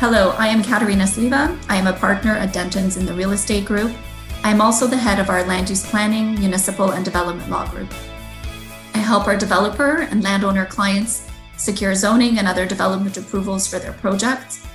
Hello, 0.00 0.30
I 0.38 0.46
am 0.46 0.62
Katerina 0.62 1.04
Sliwa. 1.04 1.54
I 1.68 1.76
am 1.76 1.86
a 1.86 1.92
partner 1.92 2.30
at 2.30 2.54
Dentons 2.54 2.96
in 2.96 3.04
the 3.04 3.12
Real 3.12 3.32
Estate 3.32 3.66
Group. 3.66 3.94
I 4.42 4.50
am 4.50 4.62
also 4.62 4.86
the 4.86 4.96
head 4.96 5.18
of 5.18 5.28
our 5.28 5.44
land 5.44 5.68
use 5.68 5.84
planning, 5.84 6.40
municipal, 6.40 6.92
and 6.92 7.04
development 7.04 7.50
law 7.50 7.70
group. 7.70 7.92
I 8.94 8.98
help 8.98 9.26
our 9.26 9.36
developer 9.36 10.08
and 10.10 10.22
landowner 10.22 10.64
clients 10.64 11.28
secure 11.58 11.94
zoning 11.94 12.38
and 12.38 12.48
other 12.48 12.64
development 12.64 13.18
approvals 13.18 13.66
for 13.66 13.78
their 13.78 13.92
projects. 13.92 14.66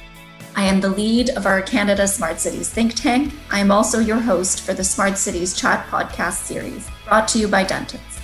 I 0.56 0.66
am 0.66 0.80
the 0.80 0.90
lead 0.90 1.32
of 1.32 1.48
our 1.48 1.64
Canada 1.64 2.08
Smart 2.08 2.40
Cities 2.40 2.70
think 2.70 2.94
tank. 2.94 3.34
I 3.50 3.58
am 3.58 3.72
also 3.72 3.98
your 4.02 4.20
host 4.20 4.62
for 4.62 4.76
the 4.76 4.84
Smart 4.84 5.18
Cities 5.18 5.60
Chat 5.60 5.88
podcast 5.88 6.44
series, 6.44 6.88
brought 7.04 7.28
to 7.30 7.40
you 7.40 7.48
by 7.48 7.66
Dentons. 7.66 8.22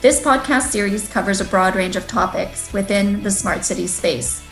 This 0.00 0.20
podcast 0.20 0.72
series 0.72 1.08
covers 1.08 1.40
a 1.40 1.44
broad 1.44 1.76
range 1.76 1.94
of 1.94 2.08
topics 2.08 2.72
within 2.72 3.22
the 3.22 3.30
smart 3.30 3.64
city 3.64 3.86
space, 3.86 4.44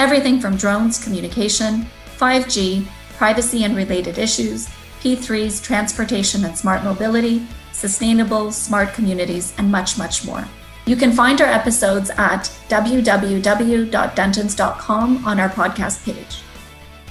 Everything 0.00 0.40
from 0.40 0.56
drones, 0.56 0.98
communication, 0.98 1.86
5G, 2.16 2.86
privacy 3.18 3.64
and 3.64 3.76
related 3.76 4.16
issues, 4.16 4.66
P3s, 5.02 5.62
transportation 5.62 6.46
and 6.46 6.56
smart 6.56 6.82
mobility, 6.82 7.46
sustainable, 7.72 8.50
smart 8.50 8.94
communities, 8.94 9.52
and 9.58 9.70
much, 9.70 9.98
much 9.98 10.24
more. 10.24 10.48
You 10.86 10.96
can 10.96 11.12
find 11.12 11.42
our 11.42 11.46
episodes 11.46 12.08
at 12.16 12.50
www.dentons.com 12.70 15.26
on 15.26 15.38
our 15.38 15.50
podcast 15.50 16.02
page. 16.06 16.40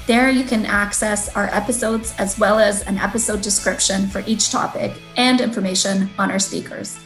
There, 0.08 0.32
you 0.32 0.44
can 0.44 0.66
access 0.66 1.30
our 1.36 1.46
episodes 1.54 2.16
as 2.18 2.40
well 2.40 2.58
as 2.58 2.82
an 2.88 2.98
episode 2.98 3.44
description 3.44 4.08
for 4.08 4.24
each 4.26 4.50
topic 4.50 4.94
and 5.16 5.42
information 5.42 6.10
on 6.18 6.32
our 6.32 6.40
speakers. 6.40 7.00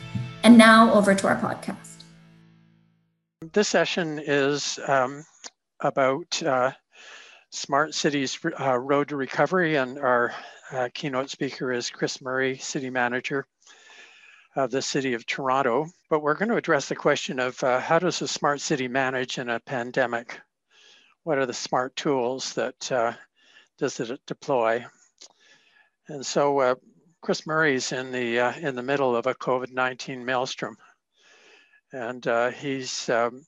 And 0.44 0.58
now 0.58 0.94
over 0.94 1.14
to 1.14 1.28
our 1.28 1.36
podcast. 1.36 2.06
This 3.52 3.68
session 3.68 4.22
is 4.26 4.80
um, 4.88 5.26
about 5.84 6.42
uh, 6.42 6.72
Smart 7.52 7.94
Cities 7.94 8.40
uh, 8.60 8.78
Road 8.78 9.10
to 9.10 9.16
Recovery, 9.16 9.76
and 9.76 10.00
our 10.00 10.34
uh, 10.72 10.90
keynote 10.94 11.30
speaker 11.30 11.72
is 11.72 11.90
Chris 11.90 12.22
Murray, 12.22 12.58
City 12.58 12.90
Manager 12.90 13.46
of 14.56 14.72
the 14.72 14.82
City 14.82 15.14
of 15.14 15.26
Toronto. 15.26 15.88
But 16.10 16.22
we're 16.22 16.36
going 16.36 16.50
to 16.50 16.56
address 16.56 16.88
the 16.88 16.96
question 16.96 17.40
of 17.40 17.62
uh, 17.64 17.80
how 17.80 18.00
does 18.00 18.22
a 18.22 18.28
smart 18.28 18.62
city 18.62 18.88
manage 18.88 19.38
in 19.38 19.50
a 19.50 19.60
pandemic? 19.60 20.40
What 21.24 21.38
are 21.38 21.46
the 21.46 21.54
smart 21.54 21.96
tools 21.96 22.54
that 22.54 22.92
uh, 22.92 23.14
does 23.78 24.00
it 24.00 24.20
deploy? 24.26 24.86
And 26.08 26.26
so 26.26 26.60
uh, 26.60 26.76
Chris 27.22 27.46
Murray's 27.46 27.92
in 27.92 28.12
the 28.12 28.38
in 28.60 28.76
the 28.76 28.84
middle 28.84 29.16
of 29.16 29.28
a 29.28 29.36
COVID-19 29.36 30.24
maelstrom, 30.24 30.78
and 31.92 32.54
he's 32.56 33.10
um, 33.10 33.46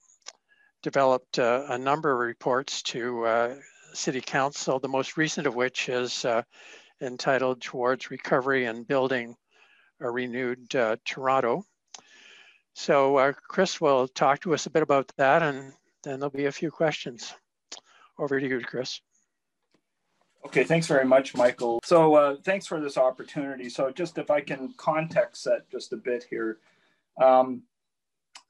developed 0.85 1.39
uh, 1.39 1.65
a 1.69 1.79
number 1.79 2.11
of 2.11 2.19
reports 2.19 2.83
to 2.83 3.25
uh, 3.25 3.55
City 3.95 4.21
Council, 4.21 4.77
the 4.77 4.87
most 4.87 5.17
recent 5.17 5.47
of 5.47 5.55
which 5.55 5.89
is 5.89 6.23
uh, 6.25 6.43
entitled 7.01 7.59
Towards 7.59 8.11
Recovery 8.11 8.65
and 8.65 8.87
Building 8.87 9.35
a 9.99 10.11
Renewed 10.11 10.75
uh, 10.75 10.97
Toronto. 11.03 11.63
So 12.75 13.17
uh, 13.17 13.33
Chris 13.49 13.81
will 13.81 14.07
talk 14.07 14.41
to 14.41 14.53
us 14.53 14.67
a 14.67 14.69
bit 14.69 14.83
about 14.83 15.11
that 15.17 15.41
and 15.41 15.73
then 16.03 16.19
there'll 16.19 16.29
be 16.29 16.45
a 16.45 16.51
few 16.51 16.69
questions. 16.69 17.33
Over 18.19 18.39
to 18.39 18.47
you, 18.47 18.61
Chris. 18.61 19.01
Okay, 20.45 20.65
thanks 20.65 20.85
very 20.85 21.05
much, 21.05 21.33
Michael. 21.33 21.79
So 21.83 22.13
uh, 22.13 22.35
thanks 22.43 22.67
for 22.67 22.79
this 22.79 22.95
opportunity. 22.95 23.69
So 23.69 23.89
just 23.89 24.19
if 24.19 24.29
I 24.29 24.39
can 24.39 24.75
context 24.77 25.41
set 25.41 25.67
just 25.71 25.93
a 25.93 25.97
bit 25.97 26.27
here. 26.29 26.59
Um, 27.19 27.63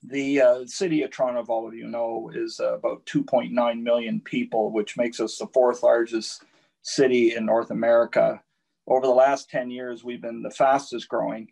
the 0.07 0.41
uh, 0.41 0.65
city 0.65 1.03
of 1.03 1.11
Toronto, 1.11 1.39
of 1.39 1.49
all 1.49 1.67
of 1.67 1.73
you 1.73 1.87
know, 1.87 2.31
is 2.33 2.59
uh, 2.59 2.75
about 2.75 3.05
2.9 3.05 3.81
million 3.81 4.21
people, 4.21 4.71
which 4.71 4.97
makes 4.97 5.19
us 5.19 5.37
the 5.37 5.47
fourth 5.47 5.83
largest 5.83 6.43
city 6.81 7.35
in 7.35 7.45
North 7.45 7.71
America. 7.71 8.41
Over 8.87 9.07
the 9.07 9.13
last 9.13 9.49
10 9.49 9.71
years, 9.71 10.03
we've 10.03 10.21
been 10.21 10.43
the 10.43 10.51
fastest 10.51 11.07
growing 11.07 11.47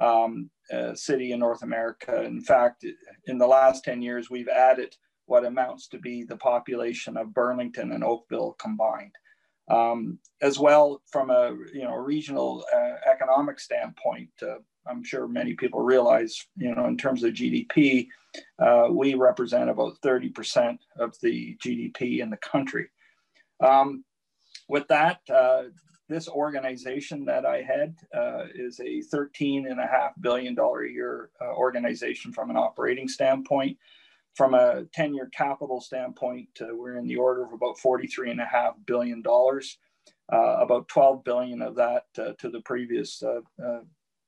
um, 0.00 0.50
uh, 0.72 0.94
city 0.94 1.32
in 1.32 1.40
North 1.40 1.62
America. 1.62 2.22
In 2.22 2.40
fact, 2.40 2.84
in 3.26 3.38
the 3.38 3.46
last 3.46 3.84
10 3.84 4.02
years, 4.02 4.30
we've 4.30 4.48
added 4.48 4.94
what 5.26 5.44
amounts 5.44 5.88
to 5.88 5.98
be 5.98 6.22
the 6.22 6.36
population 6.36 7.16
of 7.16 7.34
Burlington 7.34 7.92
and 7.92 8.04
Oakville 8.04 8.56
combined. 8.60 9.12
Um, 9.68 10.20
as 10.40 10.60
well, 10.60 11.02
from 11.10 11.30
a 11.30 11.56
you 11.72 11.82
know 11.82 11.96
regional 11.96 12.64
uh, 12.72 13.10
economic 13.10 13.58
standpoint, 13.58 14.30
uh, 14.40 14.58
I'm 14.88 15.04
sure 15.04 15.26
many 15.26 15.54
people 15.54 15.80
realize, 15.80 16.46
you 16.56 16.74
know, 16.74 16.86
in 16.86 16.96
terms 16.96 17.22
of 17.22 17.32
GDP, 17.32 18.08
uh, 18.58 18.88
we 18.90 19.14
represent 19.14 19.70
about 19.70 20.00
30% 20.02 20.78
of 20.98 21.18
the 21.20 21.56
GDP 21.64 22.20
in 22.20 22.30
the 22.30 22.36
country. 22.38 22.88
Um, 23.60 24.04
with 24.68 24.88
that, 24.88 25.20
uh, 25.32 25.64
this 26.08 26.28
organization 26.28 27.24
that 27.24 27.44
I 27.44 27.62
head 27.62 27.96
uh, 28.14 28.44
is 28.54 28.80
a 28.80 29.02
$13.5 29.14 30.10
billion 30.20 30.56
a 30.58 30.92
year 30.92 31.30
uh, 31.40 31.52
organization 31.54 32.32
from 32.32 32.50
an 32.50 32.56
operating 32.56 33.08
standpoint. 33.08 33.76
From 34.34 34.54
a 34.54 34.84
10 34.92 35.14
year 35.14 35.30
capital 35.32 35.80
standpoint, 35.80 36.48
uh, 36.60 36.66
we're 36.72 36.98
in 36.98 37.06
the 37.06 37.16
order 37.16 37.44
of 37.44 37.52
about 37.52 37.78
$43.5 37.78 38.74
billion. 38.86 39.22
Uh, 40.32 40.56
about 40.60 40.88
12 40.88 41.24
billion 41.24 41.62
of 41.62 41.76
that 41.76 42.02
to 42.14 42.48
the 42.50 42.60
previous 42.62 43.22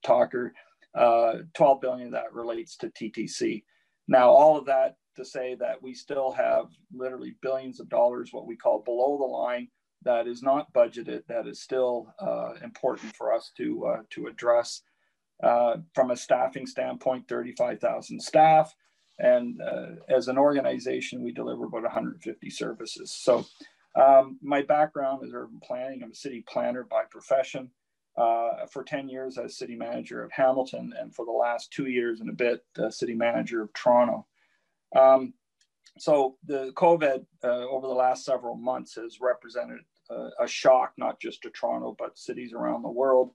talker, 0.02 0.52
uh, 0.94 1.34
12 1.54 1.80
billion 1.80 2.10
that 2.12 2.32
relates 2.32 2.76
to 2.78 2.88
TTC. 2.88 3.64
Now, 4.08 4.30
all 4.30 4.56
of 4.56 4.66
that 4.66 4.96
to 5.16 5.24
say 5.24 5.56
that 5.56 5.82
we 5.82 5.94
still 5.94 6.32
have 6.32 6.66
literally 6.94 7.36
billions 7.42 7.80
of 7.80 7.88
dollars, 7.88 8.30
what 8.32 8.46
we 8.46 8.56
call 8.56 8.82
below 8.82 9.18
the 9.18 9.24
line, 9.24 9.68
that 10.02 10.26
is 10.28 10.42
not 10.42 10.72
budgeted, 10.72 11.22
that 11.28 11.46
is 11.46 11.60
still 11.60 12.14
uh, 12.20 12.54
important 12.62 13.14
for 13.16 13.32
us 13.32 13.50
to, 13.56 13.84
uh, 13.86 14.02
to 14.10 14.26
address. 14.26 14.82
Uh, 15.42 15.76
from 15.94 16.10
a 16.10 16.16
staffing 16.16 16.66
standpoint, 16.66 17.28
35,000 17.28 18.20
staff. 18.20 18.74
And 19.20 19.60
uh, 19.60 20.14
as 20.14 20.26
an 20.26 20.36
organization, 20.36 21.22
we 21.22 21.32
deliver 21.32 21.64
about 21.64 21.82
150 21.82 22.50
services. 22.50 23.12
So 23.12 23.44
um, 23.94 24.38
my 24.42 24.62
background 24.62 25.24
is 25.24 25.32
urban 25.34 25.60
planning. 25.62 26.02
I'm 26.02 26.10
a 26.10 26.14
city 26.14 26.44
planner 26.48 26.84
by 26.88 27.02
profession 27.10 27.70
uh, 28.18 28.66
for 28.66 28.82
10 28.82 29.08
years 29.08 29.38
as 29.38 29.56
city 29.56 29.76
manager 29.76 30.24
of 30.24 30.32
Hamilton, 30.32 30.92
and 30.98 31.14
for 31.14 31.24
the 31.24 31.30
last 31.30 31.70
two 31.70 31.86
years 31.86 32.20
and 32.20 32.28
a 32.28 32.32
bit, 32.32 32.64
uh, 32.76 32.90
city 32.90 33.14
manager 33.14 33.62
of 33.62 33.72
Toronto. 33.74 34.26
Um, 34.96 35.34
so 35.98 36.36
the 36.44 36.72
COVID 36.74 37.24
uh, 37.44 37.46
over 37.46 37.86
the 37.86 37.94
last 37.94 38.24
several 38.24 38.56
months 38.56 38.96
has 38.96 39.20
represented 39.20 39.80
uh, 40.10 40.30
a 40.40 40.48
shock, 40.48 40.94
not 40.96 41.20
just 41.20 41.42
to 41.42 41.50
Toronto, 41.50 41.94
but 41.96 42.18
cities 42.18 42.52
around 42.52 42.82
the 42.82 42.88
world, 42.88 43.30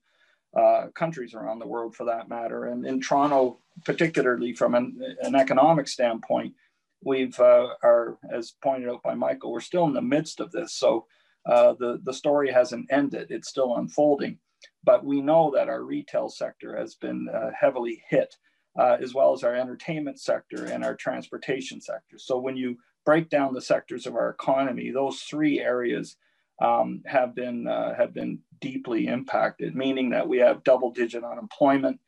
uh, 0.57 0.87
countries 0.93 1.33
around 1.33 1.59
the 1.59 1.67
world 1.67 1.95
for 1.95 2.03
that 2.05 2.27
matter. 2.27 2.65
And 2.65 2.85
in 2.85 2.99
Toronto, 2.99 3.59
particularly 3.85 4.53
from 4.53 4.75
an, 4.75 4.99
an 5.21 5.35
economic 5.35 5.87
standpoint, 5.87 6.55
we've 7.01 7.39
uh, 7.39 7.69
are, 7.83 8.17
as 8.29 8.53
pointed 8.61 8.89
out 8.89 9.01
by 9.01 9.13
Michael, 9.13 9.53
we're 9.53 9.61
still 9.61 9.85
in 9.85 9.93
the 9.93 10.01
midst 10.01 10.41
of 10.41 10.51
this. 10.51 10.73
So 10.73 11.05
the, 11.45 12.01
the 12.03 12.13
story 12.13 12.51
hasn't 12.51 12.91
ended, 12.91 13.27
it's 13.29 13.47
still 13.47 13.77
unfolding. 13.77 14.39
But 14.83 15.05
we 15.05 15.21
know 15.21 15.51
that 15.55 15.69
our 15.69 15.83
retail 15.83 16.29
sector 16.29 16.77
has 16.77 16.95
been 16.95 17.29
uh, 17.29 17.51
heavily 17.57 18.03
hit, 18.09 18.35
uh, 18.77 18.97
as 18.99 19.13
well 19.13 19.33
as 19.33 19.43
our 19.43 19.55
entertainment 19.55 20.19
sector 20.19 20.65
and 20.65 20.83
our 20.83 20.95
transportation 20.95 21.79
sector. 21.79 22.17
So 22.17 22.37
when 22.37 22.57
you 22.57 22.77
break 23.05 23.29
down 23.29 23.53
the 23.53 23.61
sectors 23.61 24.05
of 24.05 24.15
our 24.15 24.29
economy, 24.29 24.91
those 24.91 25.21
three 25.21 25.59
areas 25.59 26.17
um, 26.61 27.01
have 27.05 27.33
been 27.35 27.67
uh, 27.67 27.95
have 27.95 28.13
been 28.13 28.39
deeply 28.61 29.07
impacted, 29.07 29.75
meaning 29.75 30.09
that 30.11 30.27
we 30.27 30.37
have 30.37 30.63
double-digit 30.63 31.23
unemployment. 31.23 31.99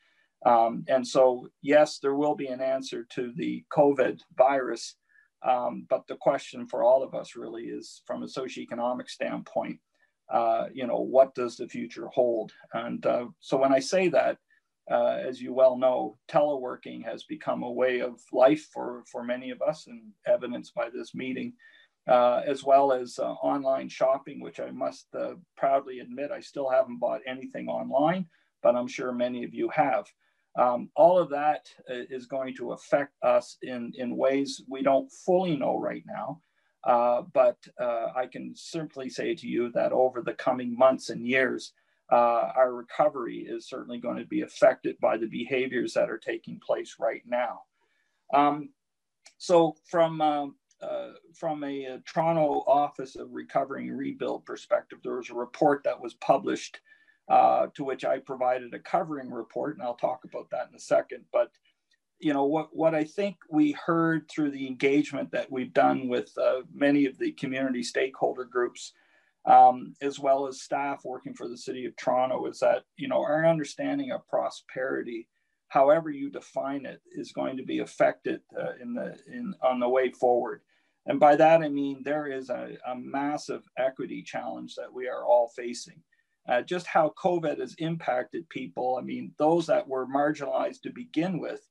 Um, 0.45 0.85
and 0.87 1.05
so, 1.05 1.49
yes, 1.61 1.99
there 1.99 2.15
will 2.15 2.35
be 2.35 2.47
an 2.47 2.61
answer 2.61 3.05
to 3.15 3.33
the 3.35 3.65
COVID 3.75 4.21
virus, 4.37 4.95
um, 5.41 5.87
but 5.89 6.05
the 6.07 6.15
question 6.15 6.67
for 6.67 6.83
all 6.83 7.03
of 7.03 7.15
us 7.15 7.35
really 7.35 7.63
is, 7.63 8.01
from 8.05 8.21
a 8.21 8.27
socioeconomic 8.27 9.09
standpoint, 9.09 9.79
uh, 10.29 10.65
you 10.73 10.87
know, 10.87 10.99
what 10.99 11.35
does 11.35 11.57
the 11.57 11.67
future 11.67 12.07
hold? 12.07 12.51
And 12.73 13.05
uh, 13.05 13.25
so 13.39 13.57
when 13.57 13.73
I 13.73 13.79
say 13.79 14.07
that, 14.09 14.37
uh, 14.89 15.19
as 15.27 15.41
you 15.41 15.53
well 15.53 15.77
know, 15.77 16.17
teleworking 16.29 17.03
has 17.03 17.23
become 17.23 17.63
a 17.63 17.71
way 17.71 18.01
of 18.01 18.21
life 18.31 18.67
for, 18.71 19.03
for 19.11 19.23
many 19.23 19.49
of 19.49 19.61
us, 19.61 19.87
and 19.87 20.01
evidenced 20.27 20.75
by 20.75 20.89
this 20.89 21.15
meeting, 21.15 21.53
uh, 22.07 22.41
as 22.45 22.63
well 22.63 22.91
as 22.91 23.17
uh, 23.17 23.31
online 23.33 23.89
shopping, 23.89 24.39
which 24.41 24.59
I 24.59 24.69
must 24.69 25.07
uh, 25.15 25.33
proudly 25.57 25.99
admit 25.99 26.31
I 26.31 26.39
still 26.39 26.69
haven't 26.69 26.99
bought 26.99 27.21
anything 27.25 27.67
online, 27.67 28.27
but 28.61 28.75
I'm 28.75 28.87
sure 28.87 29.11
many 29.11 29.43
of 29.43 29.53
you 29.53 29.69
have. 29.69 30.05
Um, 30.57 30.89
all 30.95 31.17
of 31.19 31.29
that 31.31 31.67
is 31.87 32.27
going 32.27 32.55
to 32.55 32.71
affect 32.71 33.13
us 33.21 33.57
in, 33.61 33.91
in 33.97 34.15
ways 34.15 34.61
we 34.69 34.83
don't 34.83 35.11
fully 35.11 35.57
know 35.57 35.77
right 35.77 36.03
now. 36.07 36.41
Uh, 36.85 37.23
but 37.33 37.57
uh, 37.79 38.07
I 38.15 38.27
can 38.27 38.55
simply 38.55 39.09
say 39.09 39.33
to 39.35 39.47
you 39.47 39.71
that 39.71 39.91
over 39.91 40.21
the 40.21 40.33
coming 40.33 40.77
months 40.77 41.09
and 41.09 41.25
years, 41.25 41.73
uh, 42.11 42.51
our 42.55 42.73
recovery 42.73 43.39
is 43.39 43.67
certainly 43.67 43.97
going 43.97 44.17
to 44.17 44.25
be 44.25 44.41
affected 44.41 44.95
by 44.99 45.17
the 45.17 45.25
behaviors 45.25 45.93
that 45.93 46.09
are 46.11 46.19
taking 46.19 46.59
place 46.59 46.97
right 46.99 47.23
now. 47.25 47.61
Um, 48.33 48.69
so 49.37 49.75
from 49.89 50.21
um, 50.21 50.55
uh, 50.81 51.11
from 51.33 51.63
a, 51.63 51.85
a, 51.85 51.99
Toronto 52.05 52.63
Office 52.67 53.15
of 53.15 53.31
Recovery 53.31 53.87
and 53.87 53.97
Rebuild 53.97 54.45
perspective, 54.45 54.99
there 55.03 55.15
was 55.15 55.29
a 55.29 55.35
report 55.35 55.83
that 55.83 55.99
was 55.99 56.13
published 56.15 56.79
uh, 57.29 57.67
to 57.73 57.83
which 57.83 58.05
I 58.05 58.19
provided 58.19 58.73
a 58.73 58.79
covering 58.79 59.31
report, 59.31 59.75
and 59.75 59.83
I'll 59.83 59.95
talk 59.95 60.25
about 60.25 60.49
that 60.51 60.67
in 60.69 60.75
a 60.75 60.79
second. 60.79 61.25
But 61.33 61.51
you 62.19 62.33
know 62.33 62.45
what 62.45 62.75
what 62.75 62.95
I 62.95 63.03
think 63.03 63.37
we 63.49 63.73
heard 63.73 64.29
through 64.29 64.51
the 64.51 64.67
engagement 64.67 65.31
that 65.31 65.51
we've 65.51 65.73
done 65.73 66.07
with 66.07 66.31
uh, 66.37 66.61
many 66.73 67.05
of 67.05 67.17
the 67.17 67.31
community 67.33 67.83
stakeholder 67.83 68.45
groups, 68.45 68.93
um, 69.45 69.93
as 70.01 70.19
well 70.19 70.47
as 70.47 70.61
staff 70.61 71.03
working 71.03 71.33
for 71.33 71.47
the 71.47 71.57
City 71.57 71.85
of 71.85 71.95
Toronto, 71.97 72.45
is 72.47 72.59
that 72.59 72.83
you 72.97 73.07
know 73.07 73.21
our 73.21 73.45
understanding 73.45 74.11
of 74.11 74.27
prosperity 74.27 75.27
however 75.67 76.09
you 76.09 76.29
define 76.29 76.85
it, 76.85 77.01
is 77.11 77.31
going 77.31 77.57
to 77.57 77.63
be 77.63 77.79
affected 77.79 78.39
uh, 78.57 78.73
in 78.81 78.93
the 78.93 79.17
in 79.27 79.53
on 79.61 79.79
the 79.79 79.89
way 79.89 80.09
forward. 80.09 80.61
And 81.05 81.19
by 81.19 81.35
that 81.35 81.61
I 81.61 81.69
mean 81.69 82.01
there 82.03 82.27
is 82.27 82.49
a, 82.49 82.77
a 82.87 82.95
massive 82.95 83.63
equity 83.77 84.23
challenge 84.23 84.75
that 84.75 84.91
we 84.91 85.07
are 85.07 85.25
all 85.25 85.51
facing. 85.55 86.01
Uh, 86.47 86.61
just 86.61 86.85
how 86.85 87.11
COVID 87.17 87.59
has 87.59 87.73
impacted 87.79 88.47
people. 88.49 88.97
I 88.99 89.03
mean, 89.03 89.33
those 89.39 89.65
that 89.65 89.87
were 89.87 90.05
marginalized 90.05 90.81
to 90.83 90.91
begin 90.91 91.39
with 91.39 91.67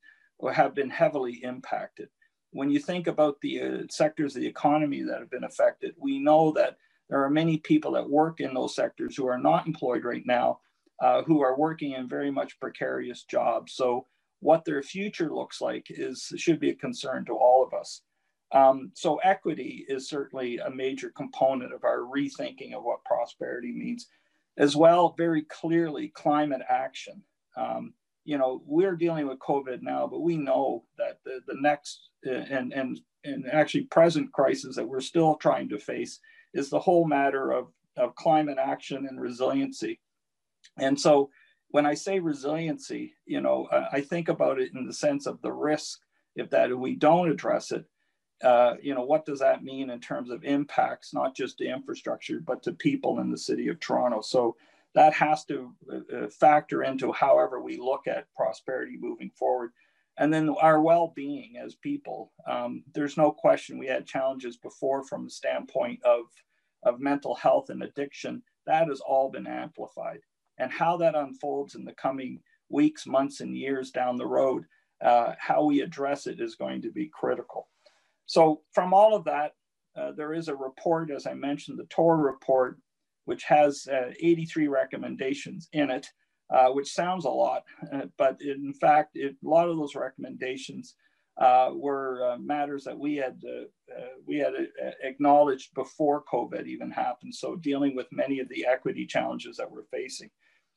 have 0.52 0.74
been 0.74 0.90
heavily 0.90 1.40
impacted. 1.42 2.08
When 2.50 2.70
you 2.70 2.78
think 2.78 3.06
about 3.06 3.40
the 3.40 3.62
uh, 3.62 3.78
sectors 3.90 4.36
of 4.36 4.42
the 4.42 4.48
economy 4.48 5.02
that 5.02 5.18
have 5.18 5.30
been 5.30 5.44
affected, 5.44 5.94
we 5.98 6.18
know 6.18 6.52
that 6.52 6.76
there 7.08 7.22
are 7.22 7.30
many 7.30 7.58
people 7.58 7.92
that 7.92 8.08
work 8.08 8.40
in 8.40 8.54
those 8.54 8.74
sectors 8.74 9.16
who 9.16 9.26
are 9.26 9.38
not 9.38 9.66
employed 9.66 10.04
right 10.04 10.22
now 10.24 10.60
uh, 11.00 11.22
who 11.22 11.42
are 11.42 11.58
working 11.58 11.92
in 11.92 12.08
very 12.08 12.30
much 12.30 12.58
precarious 12.60 13.24
jobs. 13.24 13.74
So 13.74 14.06
what 14.40 14.64
their 14.64 14.82
future 14.82 15.32
looks 15.32 15.60
like 15.60 15.86
is 15.90 16.32
should 16.36 16.60
be 16.60 16.70
a 16.70 16.74
concern 16.74 17.24
to 17.26 17.32
all 17.32 17.64
of 17.64 17.78
us. 17.78 18.02
Um, 18.52 18.92
so 18.94 19.16
equity 19.16 19.84
is 19.88 20.08
certainly 20.08 20.58
a 20.58 20.70
major 20.70 21.10
component 21.16 21.72
of 21.72 21.82
our 21.84 22.00
rethinking 22.00 22.72
of 22.72 22.84
what 22.84 23.04
prosperity 23.04 23.72
means, 23.72 24.06
as 24.56 24.76
well. 24.76 25.14
Very 25.18 25.42
clearly, 25.42 26.08
climate 26.08 26.62
action. 26.68 27.22
Um, 27.56 27.94
you 28.24 28.38
know, 28.38 28.62
we're 28.66 28.96
dealing 28.96 29.28
with 29.28 29.38
COVID 29.38 29.82
now, 29.82 30.06
but 30.06 30.20
we 30.20 30.36
know 30.36 30.84
that 30.98 31.18
the, 31.24 31.40
the 31.46 31.56
next 31.60 32.08
uh, 32.26 32.30
and 32.30 32.72
and 32.72 33.00
and 33.24 33.46
actually 33.50 33.84
present 33.84 34.32
crisis 34.32 34.76
that 34.76 34.88
we're 34.88 35.00
still 35.00 35.36
trying 35.36 35.68
to 35.68 35.78
face 35.78 36.20
is 36.52 36.70
the 36.70 36.78
whole 36.78 37.06
matter 37.06 37.52
of 37.52 37.68
of 37.96 38.14
climate 38.14 38.58
action 38.58 39.06
and 39.08 39.20
resiliency. 39.20 40.00
And 40.78 40.98
so 40.98 41.30
when 41.68 41.86
I 41.86 41.94
say 41.94 42.18
resiliency, 42.18 43.14
you 43.26 43.40
know, 43.40 43.68
I 43.92 44.00
think 44.00 44.28
about 44.28 44.60
it 44.60 44.72
in 44.74 44.86
the 44.86 44.92
sense 44.92 45.26
of 45.26 45.40
the 45.42 45.52
risk 45.52 46.00
if 46.36 46.50
that 46.50 46.70
if 46.70 46.78
we 46.78 46.94
don't 46.94 47.30
address 47.30 47.72
it, 47.72 47.84
uh, 48.42 48.74
you 48.82 48.94
know, 48.94 49.04
what 49.04 49.24
does 49.24 49.40
that 49.40 49.62
mean 49.62 49.90
in 49.90 50.00
terms 50.00 50.30
of 50.30 50.44
impacts, 50.44 51.14
not 51.14 51.34
just 51.34 51.58
to 51.58 51.64
infrastructure, 51.64 52.40
but 52.40 52.62
to 52.62 52.72
people 52.72 53.20
in 53.20 53.30
the 53.30 53.38
city 53.38 53.68
of 53.68 53.80
Toronto? 53.80 54.20
So 54.20 54.56
that 54.94 55.12
has 55.12 55.44
to 55.46 55.74
uh, 55.92 56.16
uh 56.16 56.28
factor 56.30 56.82
into 56.82 57.12
however 57.12 57.60
we 57.60 57.76
look 57.76 58.06
at 58.06 58.32
prosperity 58.36 58.96
moving 58.98 59.30
forward. 59.38 59.70
And 60.16 60.32
then 60.32 60.48
our 60.60 60.80
well 60.80 61.12
being 61.14 61.54
as 61.62 61.74
people. 61.74 62.32
Um, 62.48 62.84
there's 62.94 63.16
no 63.16 63.32
question 63.32 63.78
we 63.78 63.88
had 63.88 64.06
challenges 64.06 64.56
before 64.56 65.02
from 65.04 65.24
the 65.24 65.30
standpoint 65.30 66.00
of, 66.04 66.26
of 66.84 67.00
mental 67.00 67.34
health 67.34 67.70
and 67.70 67.82
addiction. 67.82 68.42
That 68.66 68.86
has 68.88 69.00
all 69.00 69.30
been 69.30 69.48
amplified 69.48 70.20
and 70.58 70.70
how 70.70 70.96
that 70.98 71.16
unfolds 71.16 71.74
in 71.74 71.84
the 71.84 71.94
coming 71.94 72.40
weeks, 72.68 73.06
months, 73.06 73.40
and 73.40 73.56
years 73.56 73.90
down 73.90 74.16
the 74.16 74.26
road, 74.26 74.64
uh, 75.02 75.32
how 75.38 75.64
we 75.64 75.80
address 75.80 76.26
it 76.26 76.40
is 76.40 76.54
going 76.54 76.82
to 76.82 76.90
be 76.90 77.10
critical. 77.12 77.68
So, 78.26 78.62
from 78.72 78.94
all 78.94 79.14
of 79.14 79.24
that, 79.24 79.52
uh, 79.96 80.12
there 80.12 80.32
is 80.32 80.48
a 80.48 80.56
report, 80.56 81.10
as 81.10 81.26
I 81.26 81.34
mentioned, 81.34 81.78
the 81.78 81.84
TOR 81.84 82.16
report, 82.16 82.78
which 83.24 83.44
has 83.44 83.86
uh, 83.90 84.10
83 84.20 84.68
recommendations 84.68 85.68
in 85.72 85.90
it, 85.90 86.06
uh, 86.54 86.68
which 86.68 86.92
sounds 86.92 87.24
a 87.24 87.30
lot, 87.30 87.62
uh, 87.92 88.02
but 88.18 88.40
in 88.40 88.72
fact, 88.74 89.12
it, 89.14 89.36
a 89.44 89.48
lot 89.48 89.68
of 89.68 89.76
those 89.76 89.94
recommendations 89.94 90.94
uh, 91.36 91.70
were 91.74 92.24
uh, 92.30 92.38
matters 92.38 92.84
that 92.84 92.96
we 92.96 93.16
had 93.16 93.42
uh, 93.50 94.04
we 94.24 94.38
had 94.38 94.52
acknowledged 95.02 95.74
before 95.74 96.22
COVID 96.32 96.66
even 96.66 96.90
happened. 96.90 97.34
So 97.34 97.56
dealing 97.56 97.96
with 97.96 98.06
many 98.12 98.38
of 98.38 98.48
the 98.48 98.66
equity 98.66 99.04
challenges 99.04 99.56
that 99.56 99.70
we're 99.70 99.84
facing. 99.90 100.30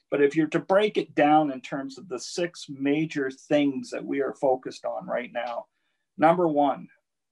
But 0.09 0.21
if 0.23 0.35
you're 0.35 0.47
to 0.47 0.59
break 0.59 0.97
it 0.97 1.13
down 1.15 1.51
in 1.51 1.61
terms 1.61 1.97
of 1.97 2.07
the 2.07 2.19
six 2.19 2.65
major 2.69 3.29
things 3.29 3.89
that 3.91 4.03
we 4.03 4.21
are 4.21 4.33
focused 4.33 4.85
on 4.85 5.05
right 5.05 5.31
now, 5.31 5.65
number 6.17 6.47
one 6.47 6.87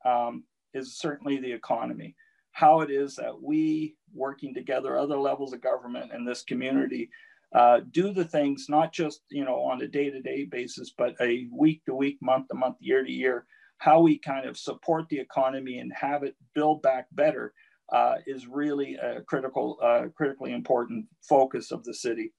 um, 0.05 0.43
is 0.73 0.97
certainly 0.97 1.39
the 1.39 1.51
economy. 1.51 2.15
How 2.51 2.81
it 2.81 2.91
is 2.91 3.15
that 3.15 3.41
we, 3.41 3.95
working 4.15 4.53
together, 4.53 4.97
other 4.97 5.17
levels 5.17 5.53
of 5.53 5.61
government 5.61 6.11
and 6.13 6.27
this 6.27 6.43
community, 6.43 7.09
uh, 7.53 7.81
do 7.91 8.11
the 8.11 8.25
things 8.25 8.65
not 8.69 8.91
just 8.91 9.21
you 9.29 9.45
know 9.45 9.59
on 9.59 9.81
a 9.81 9.87
day-to-day 9.87 10.45
basis, 10.45 10.93
but 10.97 11.15
a 11.21 11.47
week-to-week, 11.51 12.17
month-to-month, 12.21 12.77
year-to-year. 12.79 13.45
How 13.77 13.99
we 13.99 14.17
kind 14.17 14.47
of 14.47 14.57
support 14.57 15.07
the 15.09 15.19
economy 15.19 15.79
and 15.79 15.91
have 15.93 16.23
it 16.23 16.35
build 16.53 16.81
back 16.81 17.07
better 17.11 17.53
uh, 17.91 18.15
is 18.25 18.47
really 18.47 18.95
a 18.95 19.21
critical, 19.21 19.77
uh, 19.81 20.05
critically 20.15 20.53
important 20.53 21.05
focus 21.21 21.71
of 21.71 21.83
the 21.83 21.93
city 21.93 22.31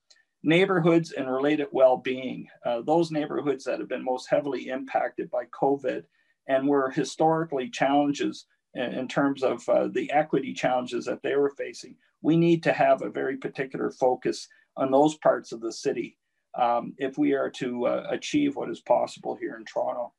neighborhoods 0.47 1.11
and 1.13 1.29
related 1.31 1.67
well-being 1.73 2.47
uh, 2.65 2.81
those 2.83 3.11
neighborhoods 3.11 3.65
that 3.65 3.81
have 3.81 3.89
been 3.89 4.05
most 4.05 4.29
heavily 4.31 4.69
impacted 4.69 5.29
by 5.31 5.45
covid 5.47 6.05
and 6.47 6.67
were 6.67 6.91
historically 6.91 7.69
challenges 7.69 8.47
in, 8.77 9.09
terms 9.09 9.43
of 9.43 9.67
uh, 9.69 9.89
the 9.89 10.11
equity 10.13 10.53
challenges 10.53 11.05
that 11.05 11.23
they 11.23 11.37
were 11.37 11.51
facing 11.51 11.95
we 12.23 12.37
need 12.37 12.63
to 12.63 12.73
have 12.73 13.03
a 13.03 13.11
very 13.11 13.37
particular 13.37 13.91
focus 13.91 14.49
on 14.77 14.91
those 14.91 15.17
parts 15.17 15.53
of 15.53 15.61
the 15.61 15.73
city 15.73 16.17
um, 16.59 16.95
if 16.99 17.19
we 17.19 17.33
are 17.33 17.51
to 17.51 17.87
uh, 17.87 18.07
achieve 18.11 18.57
what 18.57 18.71
is 18.71 18.81
possible 18.81 19.37
here 19.37 19.57
in 19.57 19.65
toronto 19.65 20.13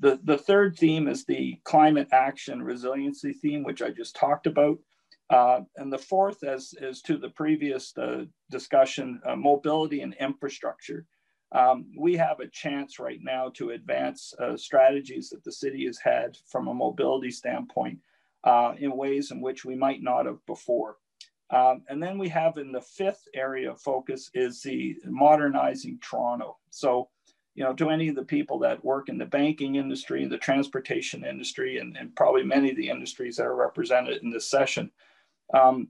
the, 0.00 0.18
the 0.24 0.38
third 0.38 0.76
theme 0.76 1.06
is 1.06 1.24
the 1.24 1.58
climate 1.64 2.08
action 2.12 2.62
resiliency 2.62 3.32
theme 3.32 3.62
which 3.62 3.82
i 3.82 3.90
just 3.90 4.16
talked 4.16 4.46
about 4.46 4.78
uh, 5.32 5.60
and 5.76 5.90
the 5.90 5.98
fourth, 5.98 6.44
as, 6.44 6.74
as 6.82 7.00
to 7.00 7.16
the 7.16 7.30
previous 7.30 7.96
uh, 7.96 8.24
discussion, 8.50 9.18
uh, 9.26 9.34
mobility 9.34 10.02
and 10.02 10.14
infrastructure. 10.20 11.06
Um, 11.54 11.86
we 11.98 12.16
have 12.16 12.40
a 12.40 12.48
chance 12.48 12.98
right 12.98 13.20
now 13.22 13.50
to 13.54 13.70
advance 13.70 14.32
uh, 14.40 14.56
strategies 14.56 15.28
that 15.30 15.44
the 15.44 15.52
city 15.52 15.84
has 15.86 15.98
had 15.98 16.36
from 16.46 16.68
a 16.68 16.74
mobility 16.74 17.30
standpoint 17.30 17.98
uh, 18.44 18.74
in 18.78 18.96
ways 18.96 19.30
in 19.30 19.40
which 19.40 19.64
we 19.64 19.74
might 19.74 20.02
not 20.02 20.26
have 20.26 20.44
before. 20.46 20.96
Um, 21.50 21.82
and 21.88 22.02
then 22.02 22.16
we 22.16 22.30
have 22.30 22.56
in 22.56 22.72
the 22.72 22.80
fifth 22.80 23.24
area 23.34 23.70
of 23.70 23.80
focus 23.80 24.30
is 24.32 24.62
the 24.62 24.96
modernizing 25.04 25.98
Toronto. 26.00 26.56
So, 26.70 27.10
you 27.54 27.62
know, 27.62 27.74
to 27.74 27.90
any 27.90 28.08
of 28.08 28.16
the 28.16 28.24
people 28.24 28.58
that 28.60 28.82
work 28.82 29.10
in 29.10 29.18
the 29.18 29.26
banking 29.26 29.76
industry, 29.76 30.26
the 30.26 30.38
transportation 30.38 31.26
industry, 31.26 31.76
and, 31.76 31.94
and 31.98 32.16
probably 32.16 32.44
many 32.44 32.70
of 32.70 32.76
the 32.78 32.88
industries 32.88 33.36
that 33.36 33.44
are 33.44 33.54
represented 33.54 34.22
in 34.22 34.30
this 34.30 34.48
session, 34.48 34.90
um, 35.52 35.88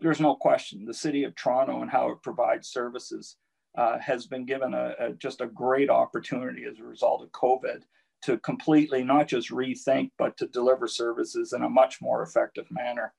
there's 0.00 0.20
no 0.20 0.34
question 0.34 0.86
the 0.86 0.94
city 0.94 1.24
of 1.24 1.34
Toronto 1.34 1.82
and 1.82 1.90
how 1.90 2.10
it 2.10 2.22
provides 2.22 2.68
services 2.68 3.36
uh, 3.76 3.98
has 3.98 4.26
been 4.26 4.44
given 4.44 4.74
a, 4.74 4.94
a, 4.98 5.12
just 5.14 5.40
a 5.40 5.46
great 5.46 5.90
opportunity 5.90 6.64
as 6.64 6.78
a 6.78 6.84
result 6.84 7.22
of 7.22 7.32
COVID 7.32 7.82
to 8.22 8.38
completely 8.38 9.04
not 9.04 9.28
just 9.28 9.50
rethink, 9.50 10.10
but 10.18 10.36
to 10.38 10.46
deliver 10.46 10.88
services 10.88 11.52
in 11.52 11.62
a 11.62 11.68
much 11.68 12.00
more 12.00 12.22
effective 12.22 12.66
manner. 12.70 13.12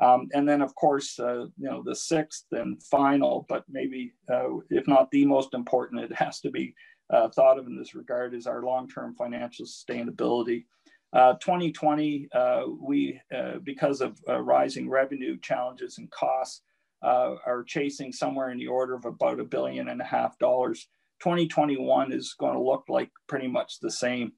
Um, 0.00 0.28
and 0.32 0.48
then, 0.48 0.62
of 0.62 0.74
course, 0.74 1.18
uh, 1.18 1.46
you 1.56 1.68
know, 1.68 1.82
the 1.84 1.94
sixth 1.94 2.46
and 2.52 2.82
final, 2.82 3.46
but 3.48 3.64
maybe 3.68 4.12
uh, 4.32 4.58
if 4.70 4.86
not 4.86 5.10
the 5.10 5.24
most 5.24 5.54
important, 5.54 6.02
it 6.02 6.14
has 6.14 6.40
to 6.40 6.50
be 6.50 6.74
uh, 7.10 7.28
thought 7.28 7.58
of 7.58 7.66
in 7.66 7.76
this 7.76 7.94
regard 7.94 8.34
is 8.34 8.46
our 8.46 8.62
long-term 8.62 9.14
financial 9.14 9.66
sustainability. 9.66 10.64
Uh, 11.12 11.34
2020, 11.34 12.28
uh, 12.32 12.62
we, 12.80 13.20
uh, 13.34 13.58
because 13.62 14.00
of 14.00 14.20
uh, 14.28 14.40
rising 14.40 14.90
revenue 14.90 15.38
challenges 15.40 15.98
and 15.98 16.10
costs, 16.10 16.62
uh, 17.02 17.34
are 17.46 17.64
chasing 17.64 18.12
somewhere 18.12 18.50
in 18.50 18.58
the 18.58 18.66
order 18.66 18.94
of 18.94 19.04
about 19.04 19.40
a 19.40 19.44
billion 19.44 19.88
and 19.88 20.00
a 20.00 20.04
half 20.04 20.38
dollars. 20.38 20.88
2021 21.20 22.12
is 22.12 22.34
going 22.38 22.54
to 22.54 22.62
look 22.62 22.84
like 22.88 23.10
pretty 23.26 23.48
much 23.48 23.80
the 23.80 23.90
same. 23.90 24.32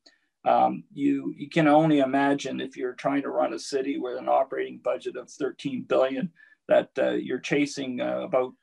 Um, 0.46 0.84
you, 0.92 1.34
you 1.36 1.50
can 1.50 1.68
only 1.68 1.98
imagine 1.98 2.60
if 2.60 2.76
you're 2.76 2.94
trying 2.94 3.22
to 3.22 3.30
run 3.30 3.52
a 3.52 3.58
city 3.58 3.98
with 3.98 4.18
an 4.18 4.28
operating 4.28 4.80
budget 4.82 5.16
of 5.16 5.30
13 5.30 5.84
billion 5.86 6.30
that 6.68 6.90
uh, 6.98 7.10
you're 7.10 7.40
chasing 7.40 8.00
about, 8.00 8.54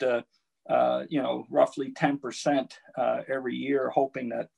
you 1.09 1.21
know, 1.21 1.45
roughly 1.51 1.91
10% 1.93 2.71
every 3.29 3.55
year, 3.55 3.91
hoping 3.93 4.29
that, 4.29 4.49